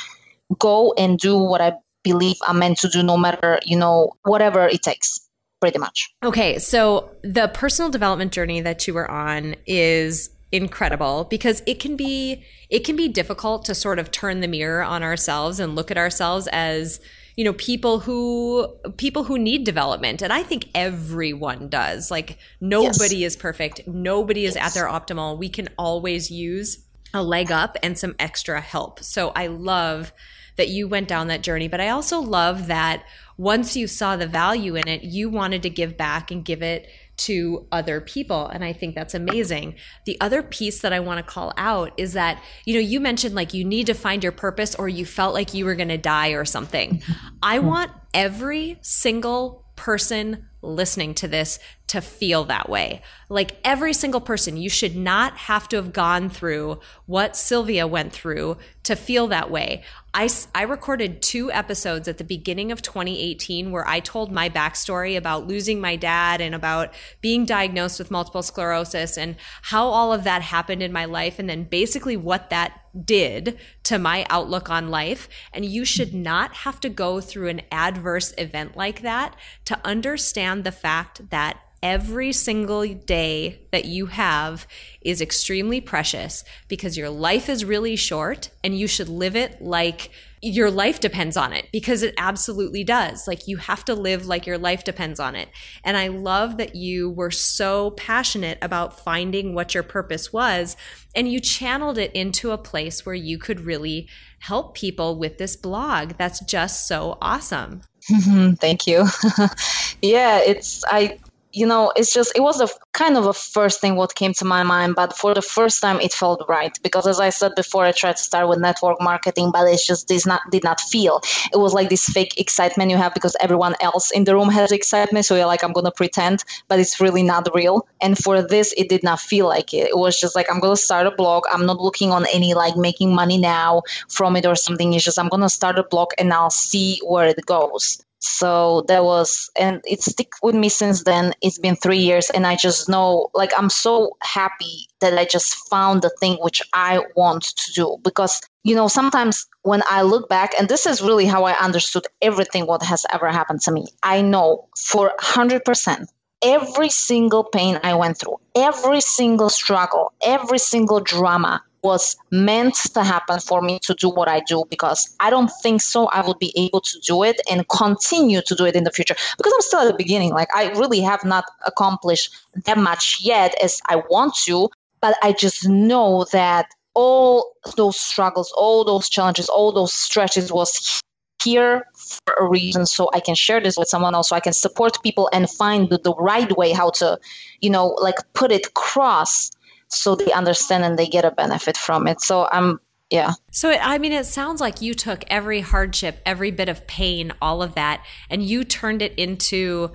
[0.58, 4.62] go and do what I believe I'm meant to do, no matter you know whatever
[4.76, 5.20] it takes.
[5.62, 6.14] Pretty much.
[6.22, 11.96] Okay, so the personal development journey that you were on is incredible because it can
[11.96, 15.92] be it can be difficult to sort of turn the mirror on ourselves and look
[15.92, 17.00] at ourselves as
[17.36, 20.22] you know people who people who need development.
[20.22, 22.10] And i think everyone does.
[22.10, 23.34] Like nobody yes.
[23.34, 23.88] is perfect.
[23.88, 25.38] Nobody is at their optimal.
[25.38, 26.80] We can always use
[27.14, 29.02] a leg up and some extra help.
[29.02, 30.12] So i love
[30.58, 33.04] that you went down that journey but i also love that
[33.38, 36.88] once you saw the value in it you wanted to give back and give it
[37.18, 38.48] to other people.
[38.48, 39.76] And I think that's amazing.
[40.06, 43.36] The other piece that I want to call out is that, you know, you mentioned
[43.36, 45.98] like you need to find your purpose or you felt like you were going to
[45.98, 47.02] die or something.
[47.42, 47.68] I hmm.
[47.68, 53.02] want every single person listening to this to feel that way.
[53.30, 58.12] Like every single person, you should not have to have gone through what Sylvia went
[58.12, 59.84] through to feel that way.
[60.14, 65.16] I, I recorded two episodes at the beginning of 2018 where I told my backstory
[65.16, 70.24] about losing my dad and about being diagnosed with multiple sclerosis and how all of
[70.24, 74.90] that happened in my life and then basically what that did to my outlook on
[74.90, 75.28] life.
[75.54, 80.64] And you should not have to go through an adverse event like that to understand
[80.64, 84.66] the fact that every single day that you have
[85.02, 90.10] is extremely precious because your life is really short and you should live it like
[90.42, 93.28] your life depends on it because it absolutely does.
[93.28, 95.48] Like you have to live like your life depends on it.
[95.84, 100.76] And I love that you were so passionate about finding what your purpose was
[101.16, 105.56] and you channeled it into a place where you could really help people with this
[105.56, 106.14] blog.
[106.18, 107.84] That's just so awesome.
[108.12, 108.54] Mm-hmm.
[108.54, 109.06] Thank you.
[110.02, 111.20] yeah, it's I
[111.56, 114.46] you know, it's just, it was a kind of a first thing what came to
[114.46, 117.86] my mind, but for the first time it felt right because as I said before,
[117.86, 121.22] I tried to start with network marketing, but it just did not, did not feel.
[121.54, 124.74] It was like this fake excitement you have because everyone else in the room has
[124.74, 125.26] excitement.
[125.26, 127.88] So you're like, I'm to pretend, but it's really not real.
[128.02, 129.90] And for this, it did not feel like it.
[129.90, 131.46] It was just like, I'm to start a blog.
[131.52, 134.94] I'm not looking on any like making money now from it or something.
[134.94, 139.04] It's just, I'm to start a blog and I'll see where it goes so that
[139.04, 141.34] was and it stick with me since then.
[141.42, 145.56] It's been three years and i just know like i'm so happy that i just
[145.70, 147.98] found the thing which i want to do.
[148.04, 152.06] Because you know sometimes when i look back and this is really how i understood
[152.22, 153.86] everything what has ever happened to me.
[154.02, 156.08] I know for 100%
[156.44, 163.04] every single pain i went through every single struggle every single drama was meant to
[163.04, 166.40] happen for me to do what I do because I don't think so I would
[166.40, 169.62] be able to do it and continue to do it in the future because I'm
[169.62, 170.32] still at the beginning.
[170.32, 174.70] Like I really have not accomplished that much yet as I want to,
[175.00, 181.02] but I just know that all those struggles, all those challenges, all those stretches was
[181.44, 184.54] here for a reason so I can share this with someone else so I can
[184.54, 187.20] support people and find the, the right way how to,
[187.62, 189.52] you know, like put it across
[189.96, 192.22] so they understand and they get a benefit from it.
[192.22, 192.80] So I'm
[193.10, 193.34] yeah.
[193.52, 197.62] So I mean it sounds like you took every hardship, every bit of pain, all
[197.62, 199.92] of that and you turned it into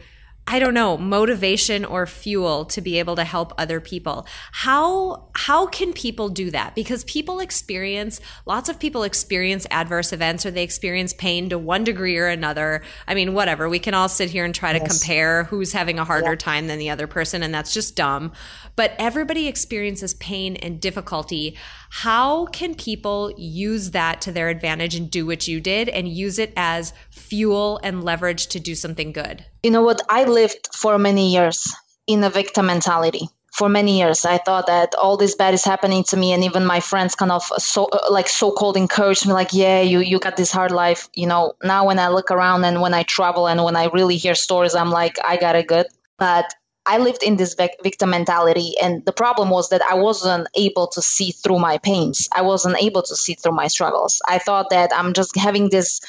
[0.52, 4.26] I don't know, motivation or fuel to be able to help other people.
[4.50, 6.74] How how can people do that?
[6.74, 11.84] Because people experience lots of people experience adverse events or they experience pain to one
[11.84, 12.82] degree or another.
[13.06, 13.68] I mean, whatever.
[13.68, 14.82] We can all sit here and try yes.
[14.82, 16.36] to compare who's having a harder yeah.
[16.36, 18.32] time than the other person and that's just dumb.
[18.80, 21.58] But everybody experiences pain and difficulty.
[21.90, 26.38] How can people use that to their advantage and do what you did and use
[26.38, 29.44] it as fuel and leverage to do something good?
[29.62, 30.00] You know what?
[30.08, 31.70] I lived for many years
[32.06, 36.04] in a victim mentality for many years i thought that all this bad is happening
[36.04, 39.80] to me and even my friends kind of so like so-called encouraged me like yeah
[39.80, 42.94] you you got this hard life you know now when i look around and when
[42.94, 46.54] i travel and when i really hear stories i'm like i got it good but
[46.94, 47.54] i lived in this
[47.88, 52.28] victim mentality and the problem was that i wasn't able to see through my pains.
[52.40, 54.20] I wasn't able to see through my struggles.
[54.34, 56.00] I thought that i'm just having this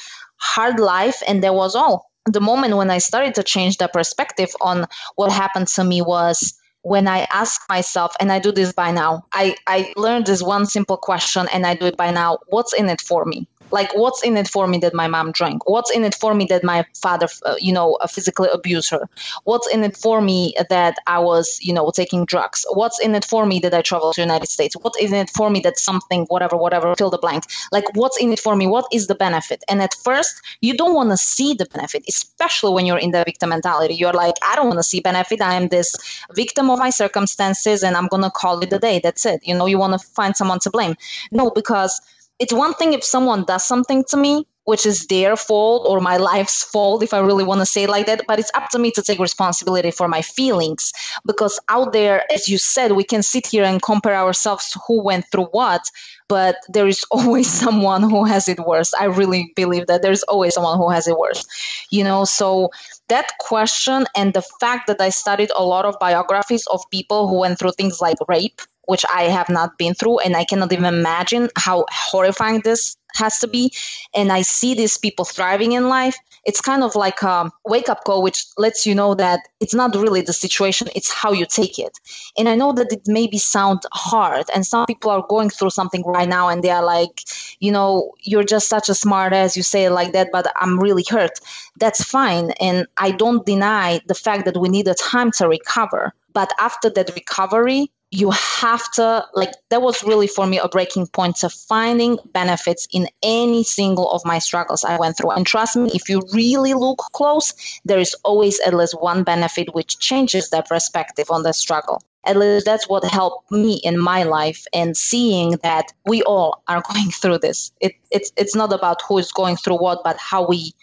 [0.42, 2.10] hard life and that was all.
[2.26, 6.54] The moment when I started to change the perspective on what happened to me was
[6.82, 10.66] when I ask myself, and I do this by now, I, I learned this one
[10.66, 13.46] simple question and I do it by now what's in it for me?
[13.72, 15.68] Like what's in it for me that my mom drank?
[15.68, 19.08] What's in it for me that my father uh, you know physically abused her?
[19.44, 22.64] What's in it for me that i was you know taking drugs?
[22.70, 24.76] What's in it for me that i traveled to the united states?
[24.76, 27.44] What's in it for me that something whatever whatever fill the blank?
[27.72, 28.66] Like what's in it for me?
[28.66, 29.64] What is the benefit?
[29.68, 33.24] And at first you don't want to see the benefit especially when you're in the
[33.24, 33.94] victim mentality.
[33.94, 35.40] You're like i don't want to see benefit.
[35.40, 35.96] I am this
[36.34, 39.00] victim of my circumstances and i'm to call it a day.
[39.02, 39.40] That's it.
[39.44, 40.94] You know you want to find someone to blame.
[41.30, 42.00] No because
[42.42, 46.16] it's one thing if someone does something to me which is their fault or my
[46.18, 48.78] life's fault if i really want to say it like that but it's up to
[48.78, 50.92] me to take responsibility for my feelings.
[51.26, 55.02] Because out there as you said we can sit here and compare ourselves to who
[55.02, 55.82] went through what
[56.28, 58.92] but there is always someone who has it worse.
[58.98, 61.44] I really believe that there's always someone who has it worse
[61.90, 62.24] you know?
[62.24, 62.70] So
[63.08, 67.40] that question and the fact that i studied a lot of biographies of people who
[67.40, 70.86] went through things like rape which I have not been through, and I cannot even
[70.86, 73.72] imagine how horrifying this has to be.
[74.14, 76.16] And I see these people thriving in life.
[76.44, 79.94] It's kind of like a wake up call, which lets you know that it's not
[79.94, 81.96] really the situation, it's how you take it.
[82.36, 86.02] And I know that it maybe sound hard, and some people are going through something
[86.04, 87.22] right now, and they are like,
[87.60, 90.80] you know, you're just such a smart ass, you say it like that, but I'm
[90.80, 91.38] really hurt.
[91.78, 92.50] That's fine.
[92.60, 96.12] And I don't deny the fact that we need a time to recover.
[96.32, 101.06] But after that recovery, you have to like that was really for me a breaking
[101.06, 105.30] point to finding benefits in any single of my struggles i went through.
[105.30, 107.54] And trust me if you really look close
[107.86, 112.02] there is always at least one benefit which changes that perspective on the struggle.
[112.24, 116.82] At least that's what helped me in my life and seeing that we all are
[116.92, 117.72] going through this.
[117.80, 120.74] It, it's it's not about who is going through what but how we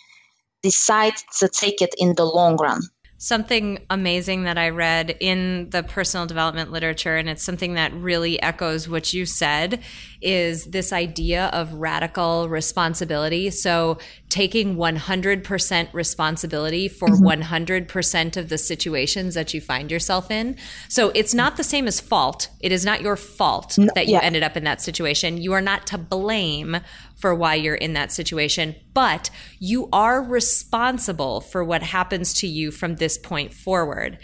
[0.64, 2.82] decide to take it in the long run
[3.22, 8.42] something amazing that I read in the personal development literature, and it's something that really
[8.42, 9.82] echoes what you said,
[10.22, 13.50] is this idea of radical responsibility.
[13.50, 13.98] So
[14.30, 17.44] taking 100% responsibility for mm-hmm.
[17.44, 20.56] 100% of the situations that you find yourself in.
[20.88, 22.48] So it's not the same as fault.
[22.62, 24.22] It is not your fault no, that you yeah.
[24.22, 25.38] ended up in that situation.
[25.38, 26.78] You are not to blame
[27.20, 32.72] for why you're in that situation, but you are responsible for what happens to you
[32.72, 34.18] from this point forward.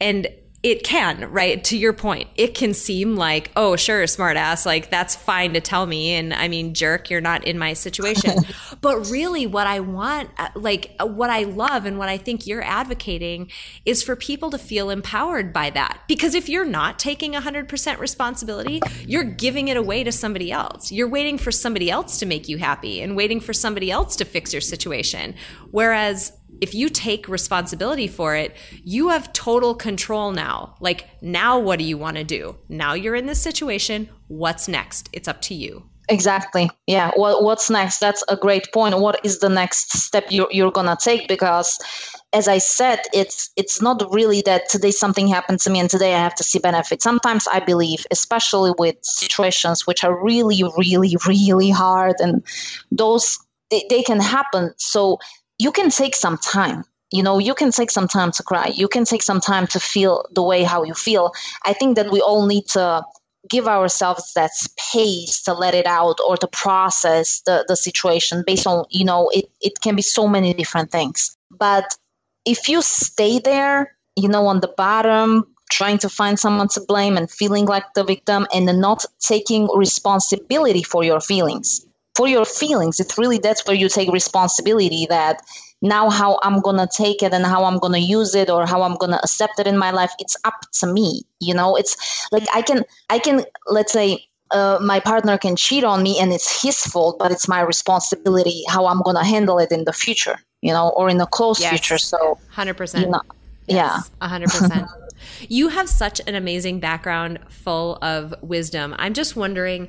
[0.00, 0.28] And
[0.64, 1.62] it can, right?
[1.64, 5.86] To your point, it can seem like, oh, sure, smartass, like that's fine to tell
[5.86, 6.14] me.
[6.14, 8.34] And I mean, jerk, you're not in my situation.
[8.80, 12.44] but really, what I want, uh, like uh, what I love and what I think
[12.44, 13.52] you're advocating
[13.84, 16.00] is for people to feel empowered by that.
[16.08, 20.90] Because if you're not taking 100% responsibility, you're giving it away to somebody else.
[20.90, 24.24] You're waiting for somebody else to make you happy and waiting for somebody else to
[24.24, 25.36] fix your situation.
[25.70, 30.76] Whereas if you take responsibility for it, you have total control now.
[30.80, 32.56] Like, now what do you want to do?
[32.68, 34.08] Now you're in this situation.
[34.28, 35.08] What's next?
[35.12, 35.88] It's up to you.
[36.08, 36.70] Exactly.
[36.86, 37.10] Yeah.
[37.16, 37.98] Well, what's next?
[37.98, 38.98] That's a great point.
[38.98, 41.28] What is the next step you're, you're going to take?
[41.28, 41.78] Because
[42.32, 46.14] as I said, it's it's not really that today something happened to me and today
[46.14, 47.02] I have to see benefit.
[47.02, 52.42] Sometimes I believe, especially with situations which are really, really, really hard and
[52.90, 53.38] those
[53.70, 54.72] they, they can happen.
[54.76, 55.18] So
[55.58, 56.84] you can take some time.
[57.10, 58.68] You know you can take some time to cry.
[58.74, 61.32] You can take some time to feel the way how you feel.
[61.64, 63.02] I think that we all need to
[63.48, 68.66] give ourselves that space to let it out or to process the, the situation based
[68.66, 71.36] on you know it, it can be so many different things.
[71.50, 71.96] But
[72.44, 77.16] if you stay there you know on the bottom trying to find someone to blame
[77.16, 81.86] and feeling like the victim and not taking responsibility for your feelings
[82.18, 82.98] for your feelings.
[82.98, 85.40] It's really that's where you take responsibility that
[85.80, 88.66] now how I'm going to take it and how I'm going to use it or
[88.66, 91.22] how I'm going to accept it in my life, it's up to me.
[91.38, 91.96] You know, it's
[92.32, 96.32] like I can, I can, let's say, uh, my partner can cheat on me and
[96.32, 99.92] it's his fault, but it's my responsibility how I'm going to handle it in the
[99.92, 101.70] future, you know, or in the close yes.
[101.70, 101.98] future.
[101.98, 103.00] So, 100%.
[103.00, 103.22] You know,
[103.68, 104.28] yes, yeah.
[104.28, 104.88] 100%.
[105.48, 108.96] you have such an amazing background full of wisdom.
[108.98, 109.86] I'm just wondering,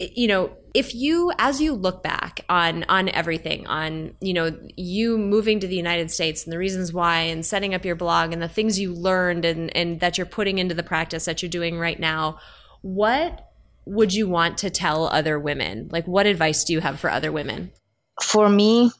[0.00, 5.18] you know, if you as you look back on on everything on you know you
[5.18, 8.40] moving to the united states and the reasons why and setting up your blog and
[8.40, 11.78] the things you learned and and that you're putting into the practice that you're doing
[11.78, 12.38] right now
[12.82, 13.52] what
[13.84, 15.88] would you want to tell other women?
[15.90, 17.72] Like what advice do you have for other women?
[18.22, 18.90] For me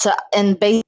[0.00, 0.84] to and based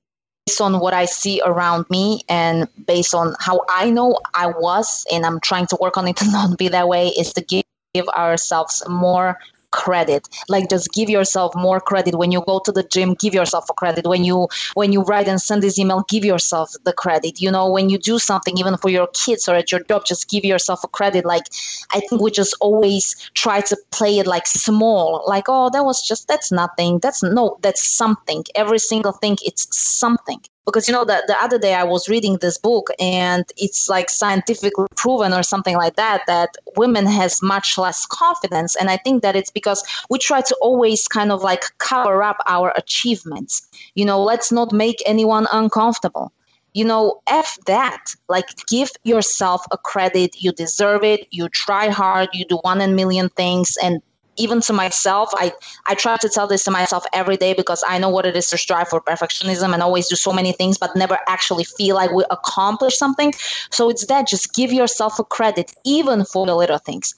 [0.61, 5.25] on what I see around me and based on how I know I was, and
[5.25, 8.83] I'm trying to work on it to not be that way, is to give ourselves
[8.89, 9.39] more
[9.71, 10.29] credit.
[10.49, 12.15] Like just give yourself more credit.
[12.15, 14.07] When you go to the gym give yourself a credit.
[14.07, 17.41] When you when you write and send this email give yourself the credit.
[17.41, 20.29] You know when you do something even for your kids or at your job just
[20.29, 21.25] give yourself a credit.
[21.25, 21.45] Like
[21.93, 25.25] i think we just always try to play it like small.
[25.27, 26.99] Like oh that was just that's nothing.
[26.99, 28.45] That's no that's something.
[28.55, 30.41] Every single thing it's something
[30.71, 34.09] because you know that the other day i was reading this book and it's like
[34.09, 38.77] scientifically proven or something like that that women has much less confidence.
[38.77, 42.39] And i think that it's because we try to always kind of like cover up
[42.49, 43.67] our achievements.
[43.95, 46.33] You know let's not make anyone uncomfortable.
[46.73, 50.37] You know f that like give yourself a credit.
[50.43, 51.27] You deserve it.
[51.31, 52.29] You try hard.
[52.33, 54.01] You do one in million things and
[54.41, 55.53] even to myself i
[55.87, 58.49] i try to tell this to myself every day because i know what it is
[58.49, 62.11] to strive for perfectionism and always do so many things but never actually feel like
[62.13, 63.33] we accomplish something.
[63.71, 67.15] So it's that just give yourself a credit even for the little things.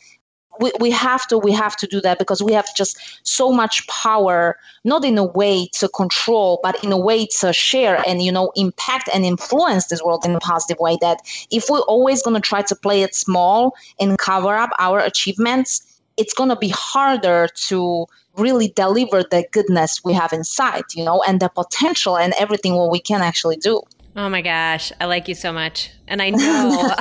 [0.61, 3.87] We, we have to we have to do that because we have just so much
[3.89, 8.31] power not in a way to control but in a way to share and you
[8.31, 11.21] know impact and influence this world in a positive way that
[11.51, 15.92] if we're always going to try to play it small and cover up our achievements
[16.17, 18.07] it's going to be harder to
[18.37, 22.91] really deliver the goodness we have inside, you know, and the potential and everything what
[22.91, 23.83] we can actually do.
[24.15, 26.37] Oh my gosh, I like you so much, and I know,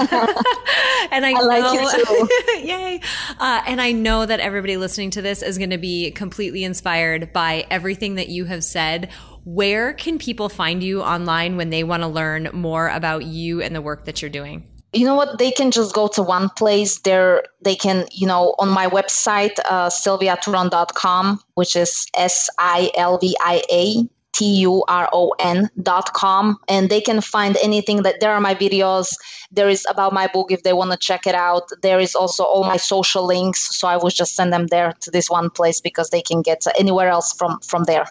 [1.12, 2.30] and I, I like you too.
[2.66, 3.02] yay!
[3.38, 7.34] Uh, and I know that everybody listening to this is going to be completely inspired
[7.34, 9.10] by everything that you have said.
[9.44, 13.76] Where can people find you online when they want to learn more about you and
[13.76, 14.71] the work that you're doing?
[14.94, 15.40] You know what?
[15.40, 17.00] They can just go to one place.
[17.00, 23.86] There they can you know on my website uh, silviaturon.com which is s-i-l-v-i-a
[24.34, 29.14] T-U-R-O-N dot com and they can find anything that there are my videos.
[29.52, 31.64] There is about my book if they want to check it out.
[31.82, 35.12] There is also all my social links so i will just send them there to
[35.12, 38.06] this one place because they can get anywhere else from from there.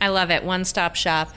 [0.00, 0.44] I love it.
[0.44, 1.32] One stop shop.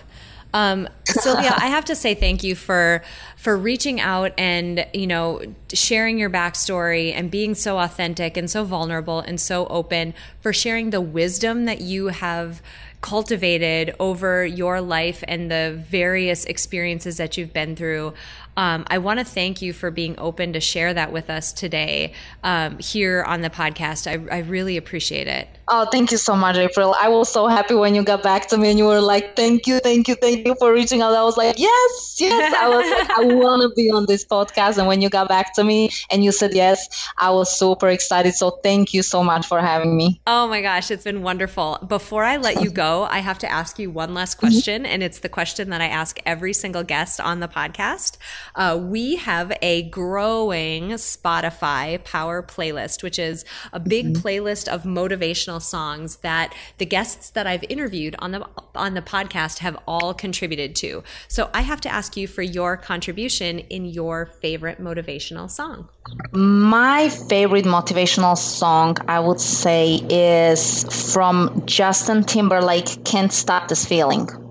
[0.53, 3.03] Um, Silvia, I have to say thank you for
[3.43, 5.41] for reaching out and you know
[5.73, 10.91] sharing your backstory and being so authentic and so vulnerable and so open for sharing
[10.91, 12.61] the wisdom that you have
[13.01, 18.13] cultivated over your life and the various experiences that you've been through.
[18.57, 22.13] Um, I want to thank you for being open to share that with us today
[22.43, 24.07] um, here on the podcast.
[24.07, 25.47] I, I really appreciate it.
[25.69, 26.93] Oh, thank you so much, April.
[26.99, 29.65] I was so happy when you got back to me and you were like, thank
[29.65, 31.13] you, thank you, thank you for reaching out.
[31.13, 32.53] I was like, yes, yes.
[32.53, 34.77] I was like, I want to be on this podcast.
[34.77, 38.33] And when you got back to me and you said yes, I was super excited.
[38.35, 40.21] So thank you so much for having me.
[40.27, 41.79] Oh my gosh, it's been wonderful.
[41.87, 44.85] Before I let you go, I have to ask you one last question.
[44.85, 48.17] And it's the question that I ask every single guest on the podcast.
[48.55, 54.25] Uh, we have a growing Spotify power playlist, which is a big mm-hmm.
[54.25, 59.59] playlist of motivational songs that the guests that I've interviewed on the on the podcast
[59.59, 61.03] have all contributed to.
[61.27, 65.89] So I have to ask you for your contribution in your favorite motivational song.
[66.31, 74.42] My favorite motivational song, I would say, is from Justin Timberlake, "Can't Stop This Feeling."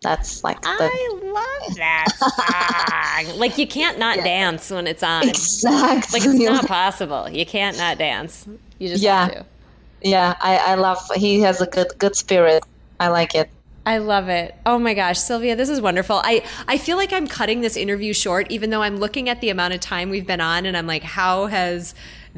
[0.00, 3.38] That's like the, I love that song.
[3.38, 4.24] like you can't not yeah.
[4.24, 5.28] dance when it's on.
[5.28, 6.20] Exactly.
[6.20, 7.28] Like it's not possible.
[7.28, 8.46] You can't not dance.
[8.78, 9.42] You just yeah.
[10.00, 10.98] Yeah, I, I love.
[11.16, 12.64] He has a good good spirit.
[13.00, 13.50] I like it.
[13.88, 14.54] I love it.
[14.66, 16.20] Oh my gosh, Silvia, this is wonderful.
[16.22, 19.48] I, I feel like I'm cutting this interview short, even though I'm looking at the
[19.48, 21.94] amount of time we've been on and I'm like, how has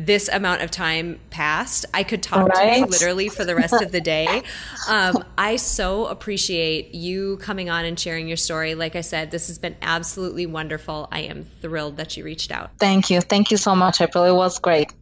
[0.07, 1.87] this amount of time passed?
[1.93, 2.75] I could talk right?
[2.75, 4.43] to you literally for the rest of the day.
[4.89, 8.75] Um, I so appreciate you coming on and sharing your story.
[8.75, 11.07] Like I said, this has been absolutely wonderful.
[11.13, 12.71] I am thrilled that you reached out.
[12.79, 13.21] Thank you.
[13.21, 14.25] Thank you so much, April.
[14.25, 14.93] It was great.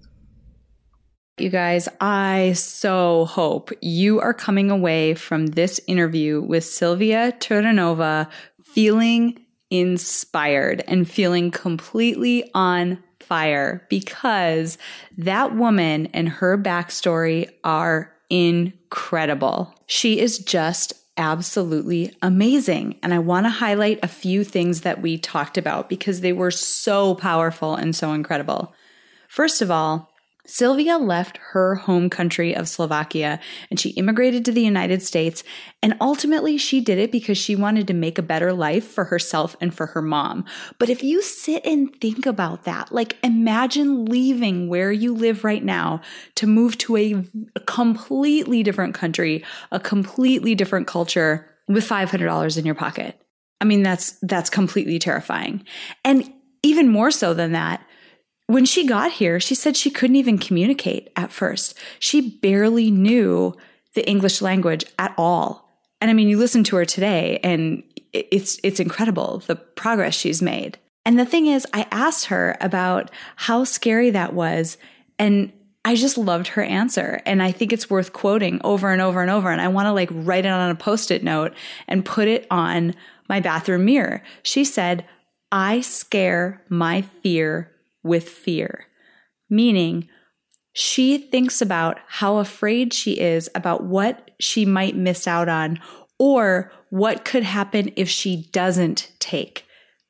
[1.39, 8.29] You guys, I so hope you are coming away from this interview with Silvia Turonova
[8.65, 9.39] feeling
[9.71, 14.79] inspired and feeling completely on fire because
[15.18, 19.74] that woman and her backstory are incredible.
[19.87, 22.99] She is just absolutely amazing.
[23.03, 26.51] And I want to highlight a few things that we talked about because they were
[26.51, 28.72] so powerful and so incredible.
[29.29, 30.11] First of all,
[30.49, 33.39] Silvia left her home country of Slovakia
[33.71, 35.45] and she immigrated to the United States.
[35.83, 39.57] And ultimately, she did it because she wanted to make a better life for herself
[39.61, 40.47] and for her mom.
[40.79, 45.63] But if you sit and think about that, like imagine leaving where you live right
[45.63, 46.01] now
[46.37, 47.25] to move to a,
[47.67, 53.21] completely different country, a completely different culture with $500 in your pocket.
[53.61, 55.65] I mean, that's, that's completely terrifying.
[56.05, 56.33] And
[56.63, 57.83] even more so than that,
[58.49, 61.79] when she got here, she said she couldn't even communicate at first.
[61.99, 63.55] She barely knew
[63.95, 65.71] the English language at all.
[66.01, 67.83] And I mean, you listen to her today and
[68.13, 70.79] it's it's incredible the progress she's made.
[71.05, 74.79] And the thing is, I asked her about how scary that was
[75.19, 75.53] and
[75.85, 77.21] I just loved her answer.
[77.27, 79.51] And I think it's worth quoting over and over and over.
[79.51, 81.55] And I want to like write it on a post it note
[81.87, 82.95] and put it on
[83.29, 84.23] my bathroom mirror.
[84.43, 85.05] She said,
[85.53, 87.73] I scare my fear
[88.09, 88.87] with fear,
[89.49, 90.09] meaning
[90.73, 95.81] she thinks about how afraid she is about what she might miss out on
[96.19, 99.65] or what could happen if she doesn't take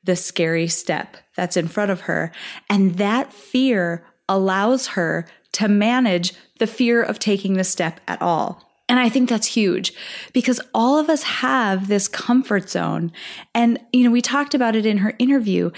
[0.04, 2.32] the scary step that's in front of her.
[2.70, 8.62] And that fear allows her to manage the fear of taking the step at all.
[8.88, 9.92] And I think that's huge
[10.32, 13.12] because all of us have this comfort zone.
[13.54, 15.70] And, you know, we talked about it in her interview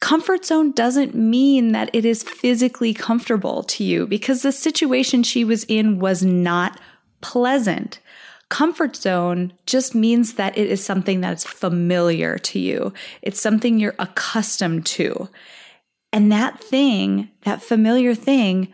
[0.00, 5.44] comfort zone doesn't mean that it is physically comfortable to you because the situation she
[5.44, 6.80] was in was not
[7.20, 8.00] pleasant.
[8.48, 12.92] Comfort zone just means that it is something that's familiar to you.
[13.22, 15.28] It's something you're accustomed to.
[16.12, 18.72] And that thing, that familiar thing,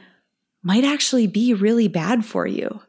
[0.62, 2.80] might actually be really bad for you.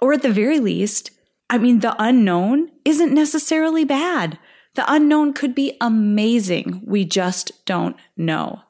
[0.00, 1.10] Or at the very least,
[1.48, 4.38] I mean, the unknown isn't necessarily bad.
[4.76, 6.82] The unknown could be amazing.
[6.84, 8.60] We just don't know.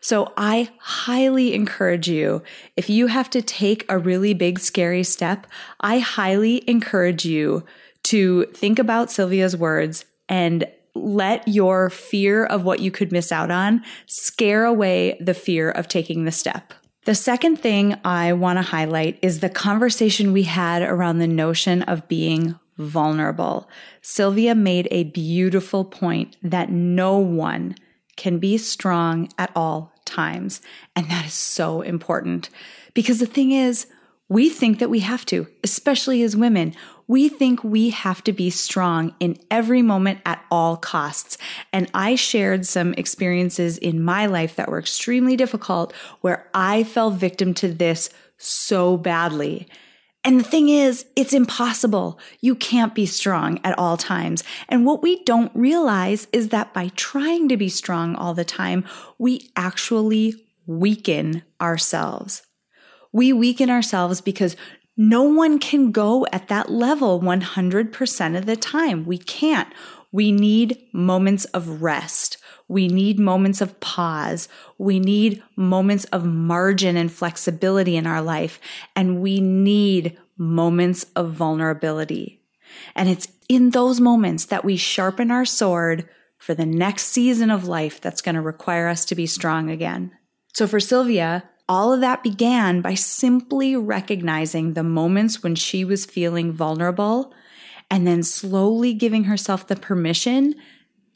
[0.00, 2.42] So I highly encourage you,
[2.76, 5.46] if you have to take a really big, scary step,
[5.80, 7.64] I highly encourage you
[8.04, 10.64] to think about Silvia's words and
[10.94, 15.88] let your fear of what you could miss out on scare away the fear of
[15.88, 16.72] taking the step.
[17.04, 21.82] The second thing I want to highlight is the conversation we had around the notion
[21.82, 23.68] of being vulnerable.
[24.02, 27.74] Silvia made a beautiful point that no one
[28.16, 30.60] can be strong at all times.
[30.94, 32.50] And that is so important
[32.94, 33.86] because the thing is,
[34.28, 36.74] we think that we have to, especially as women.
[37.06, 41.38] We think we have to be strong in every moment at all costs.
[41.72, 47.12] And I shared some experiences in my life that were extremely difficult where I fell
[47.12, 49.68] victim to this so badly.
[50.26, 52.18] And the thing is, it's impossible.
[52.40, 54.42] You can't be strong at all times.
[54.68, 58.84] And what we don't realize is that by trying to be strong all the time,
[59.18, 60.34] we actually
[60.66, 62.42] weaken ourselves.
[63.12, 64.56] We weaken ourselves because
[64.96, 69.06] no one can go at that level 100% of the time.
[69.06, 69.72] We can't.
[70.10, 72.38] We need moments of rest.
[72.68, 74.48] We need moments of pause.
[74.78, 78.60] We need moments of margin and flexibility in our life.
[78.94, 82.42] And we need moments of vulnerability.
[82.94, 86.08] And it's in those moments that we sharpen our sword
[86.38, 90.12] for the next season of life that's going to require us to be strong again.
[90.54, 96.06] So for Silvia, all of that began by simply recognizing the moments when she was
[96.06, 97.32] feeling vulnerable
[97.90, 100.54] and then slowly giving herself the permission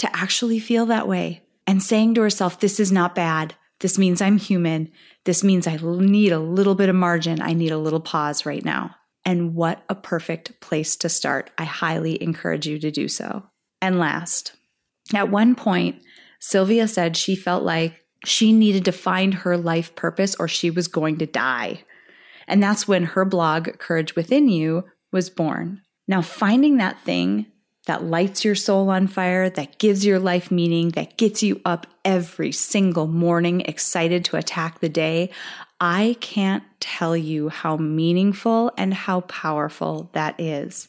[0.00, 3.54] to actually feel that way and saying to herself, This is not bad.
[3.80, 4.90] This means I'm human.
[5.24, 7.40] This means I need a little bit of margin.
[7.40, 8.94] I need a little pause right now.
[9.24, 11.50] And what a perfect place to start.
[11.58, 13.44] I highly encourage you to do so.
[13.82, 14.54] And last,
[15.14, 16.02] at one point,
[16.40, 20.88] Silvia said she felt like she needed to find her life purpose or she was
[20.88, 21.84] going to die.
[22.48, 25.82] And that's when her blog, Courage Within You, was born.
[26.08, 27.46] Now, finding that thing
[27.90, 31.88] that lights your soul on fire, that gives your life meaning, that gets you up
[32.04, 35.28] every single morning excited to attack the day,
[35.80, 40.86] I can't tell you how meaningful and how powerful that is.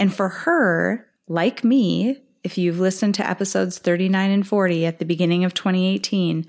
[0.00, 5.04] And for her, like me, if you've listened to episodes 39 and 40 at the
[5.04, 6.44] beginning of 2018,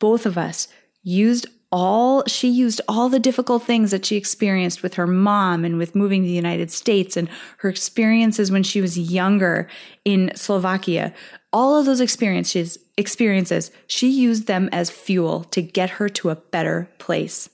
[0.00, 0.68] both of us
[1.02, 5.78] used all she used all the difficult things that she experienced with her mom and
[5.78, 9.66] with moving to the United States and her experiences when she was younger
[10.04, 11.14] in Slovakia.
[11.52, 16.36] All of those experiences experiences, she used them as fuel to get her to a
[16.36, 17.48] better place.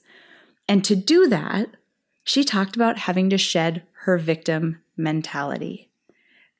[0.67, 1.69] And to do that,
[2.25, 5.89] she talked about having to shed her victim mentality.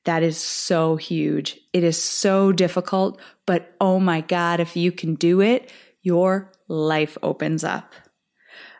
[0.04, 1.60] That is so huge.
[1.74, 5.70] It is so difficult, but oh my God, if you can do it,
[6.02, 7.92] your life opens up.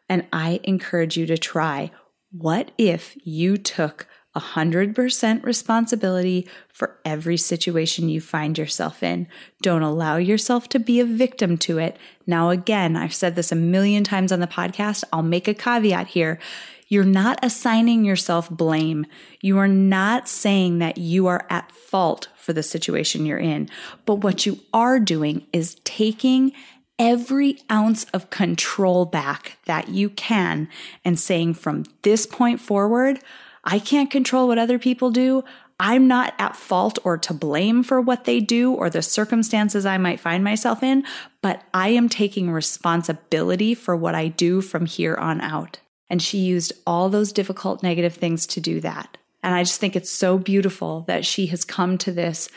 [0.09, 1.91] And I encourage you to try.
[2.33, 4.07] What if you took
[4.37, 9.27] 100% responsibility for every situation you find yourself in.
[9.61, 11.97] Don't allow yourself to be a victim to it.
[12.27, 15.03] Now, again, I've said this a million times on the podcast.
[15.13, 16.39] I'll make a caveat here.
[16.87, 19.07] You're not assigning yourself blame.
[19.41, 23.69] You are not saying that you are at fault for the situation you're in.
[24.07, 26.53] But what you are doing is taking
[27.01, 30.69] every ounce of control back that you can
[31.03, 33.19] and saying from this point forward,
[33.65, 35.43] I can't control what other people do.
[35.81, 39.97] I'm not at fault or to blame for what they do or the circumstances I
[39.97, 41.05] might find myself in,
[41.41, 45.81] but I am taking responsibility for what I do from here on out.
[46.11, 49.17] And she used all those difficult negative things to do that.
[49.43, 52.51] And I just think it's so beautiful that she has come to this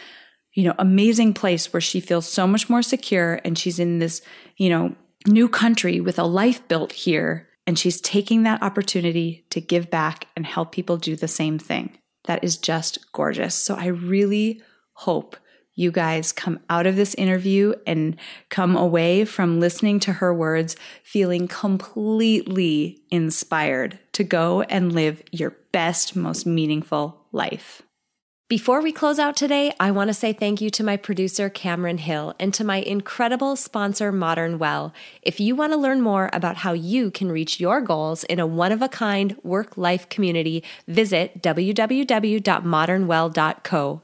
[0.53, 4.21] you know, amazing place where she feels so much more secure and she's in this,
[4.57, 4.95] you know,
[5.27, 7.47] new country with a life built here.
[7.65, 11.97] And she's taking that opportunity to give back and help people do the same thing.
[12.25, 13.55] That is just gorgeous.
[13.55, 14.61] So I really
[14.93, 15.37] hope
[15.75, 18.17] you guys come out of this interview and
[18.49, 25.55] come away from listening to her words feeling completely inspired to go and live your
[25.71, 27.81] best, most meaningful life.
[28.53, 31.97] Before we close out today, I want to say thank you to my producer, Cameron
[31.97, 34.93] Hill, and to my incredible sponsor, Modern Well.
[35.23, 38.45] If you want to learn more about how you can reach your goals in a
[38.45, 44.01] one of a kind work life community, visit www.modernwell.co.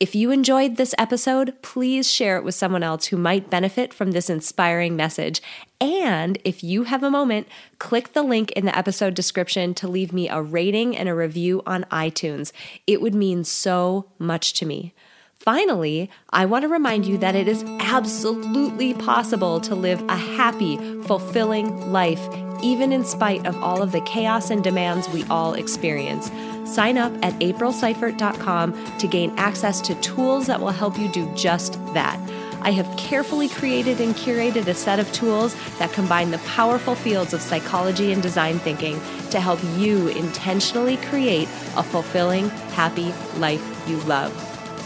[0.00, 4.12] If you enjoyed this episode, please share it with someone else who might benefit from
[4.12, 5.42] this inspiring message.
[5.82, 7.48] And if you have a moment,
[7.80, 11.60] click the link in the episode description to leave me a rating and a review
[11.66, 12.52] on iTunes.
[12.86, 14.94] It would mean so much to me.
[15.34, 20.76] Finally, I want to remind you that it is absolutely possible to live a happy,
[21.02, 22.24] fulfilling life,
[22.62, 26.30] even in spite of all of the chaos and demands we all experience.
[26.64, 31.72] Sign up at aprilseifert.com to gain access to tools that will help you do just
[31.92, 32.20] that.
[32.64, 37.34] I have carefully created and curated a set of tools that combine the powerful fields
[37.34, 39.00] of psychology and design thinking
[39.30, 44.32] to help you intentionally create a fulfilling, happy life you love.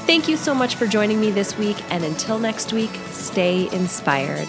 [0.06, 4.48] Thank you so much for joining me this week, and until next week, stay inspired.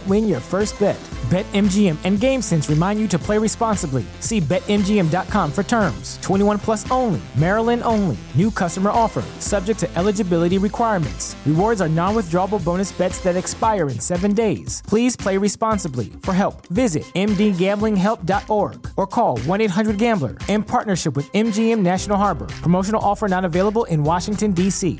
[0.01, 0.99] don't win your first bet.
[1.29, 4.03] BetMGM and GameSense remind you to play responsibly.
[4.19, 6.19] See BetMGM.com for terms.
[6.21, 8.17] 21 plus only, Maryland only.
[8.35, 11.35] New customer offer, subject to eligibility requirements.
[11.45, 14.83] Rewards are non withdrawable bonus bets that expire in seven days.
[14.87, 16.11] Please play responsibly.
[16.23, 22.47] For help, visit mdgamblinghelp.org or call 1 800 Gambler in partnership with MGM National Harbor.
[22.61, 24.99] Promotional offer not available in Washington, D.C.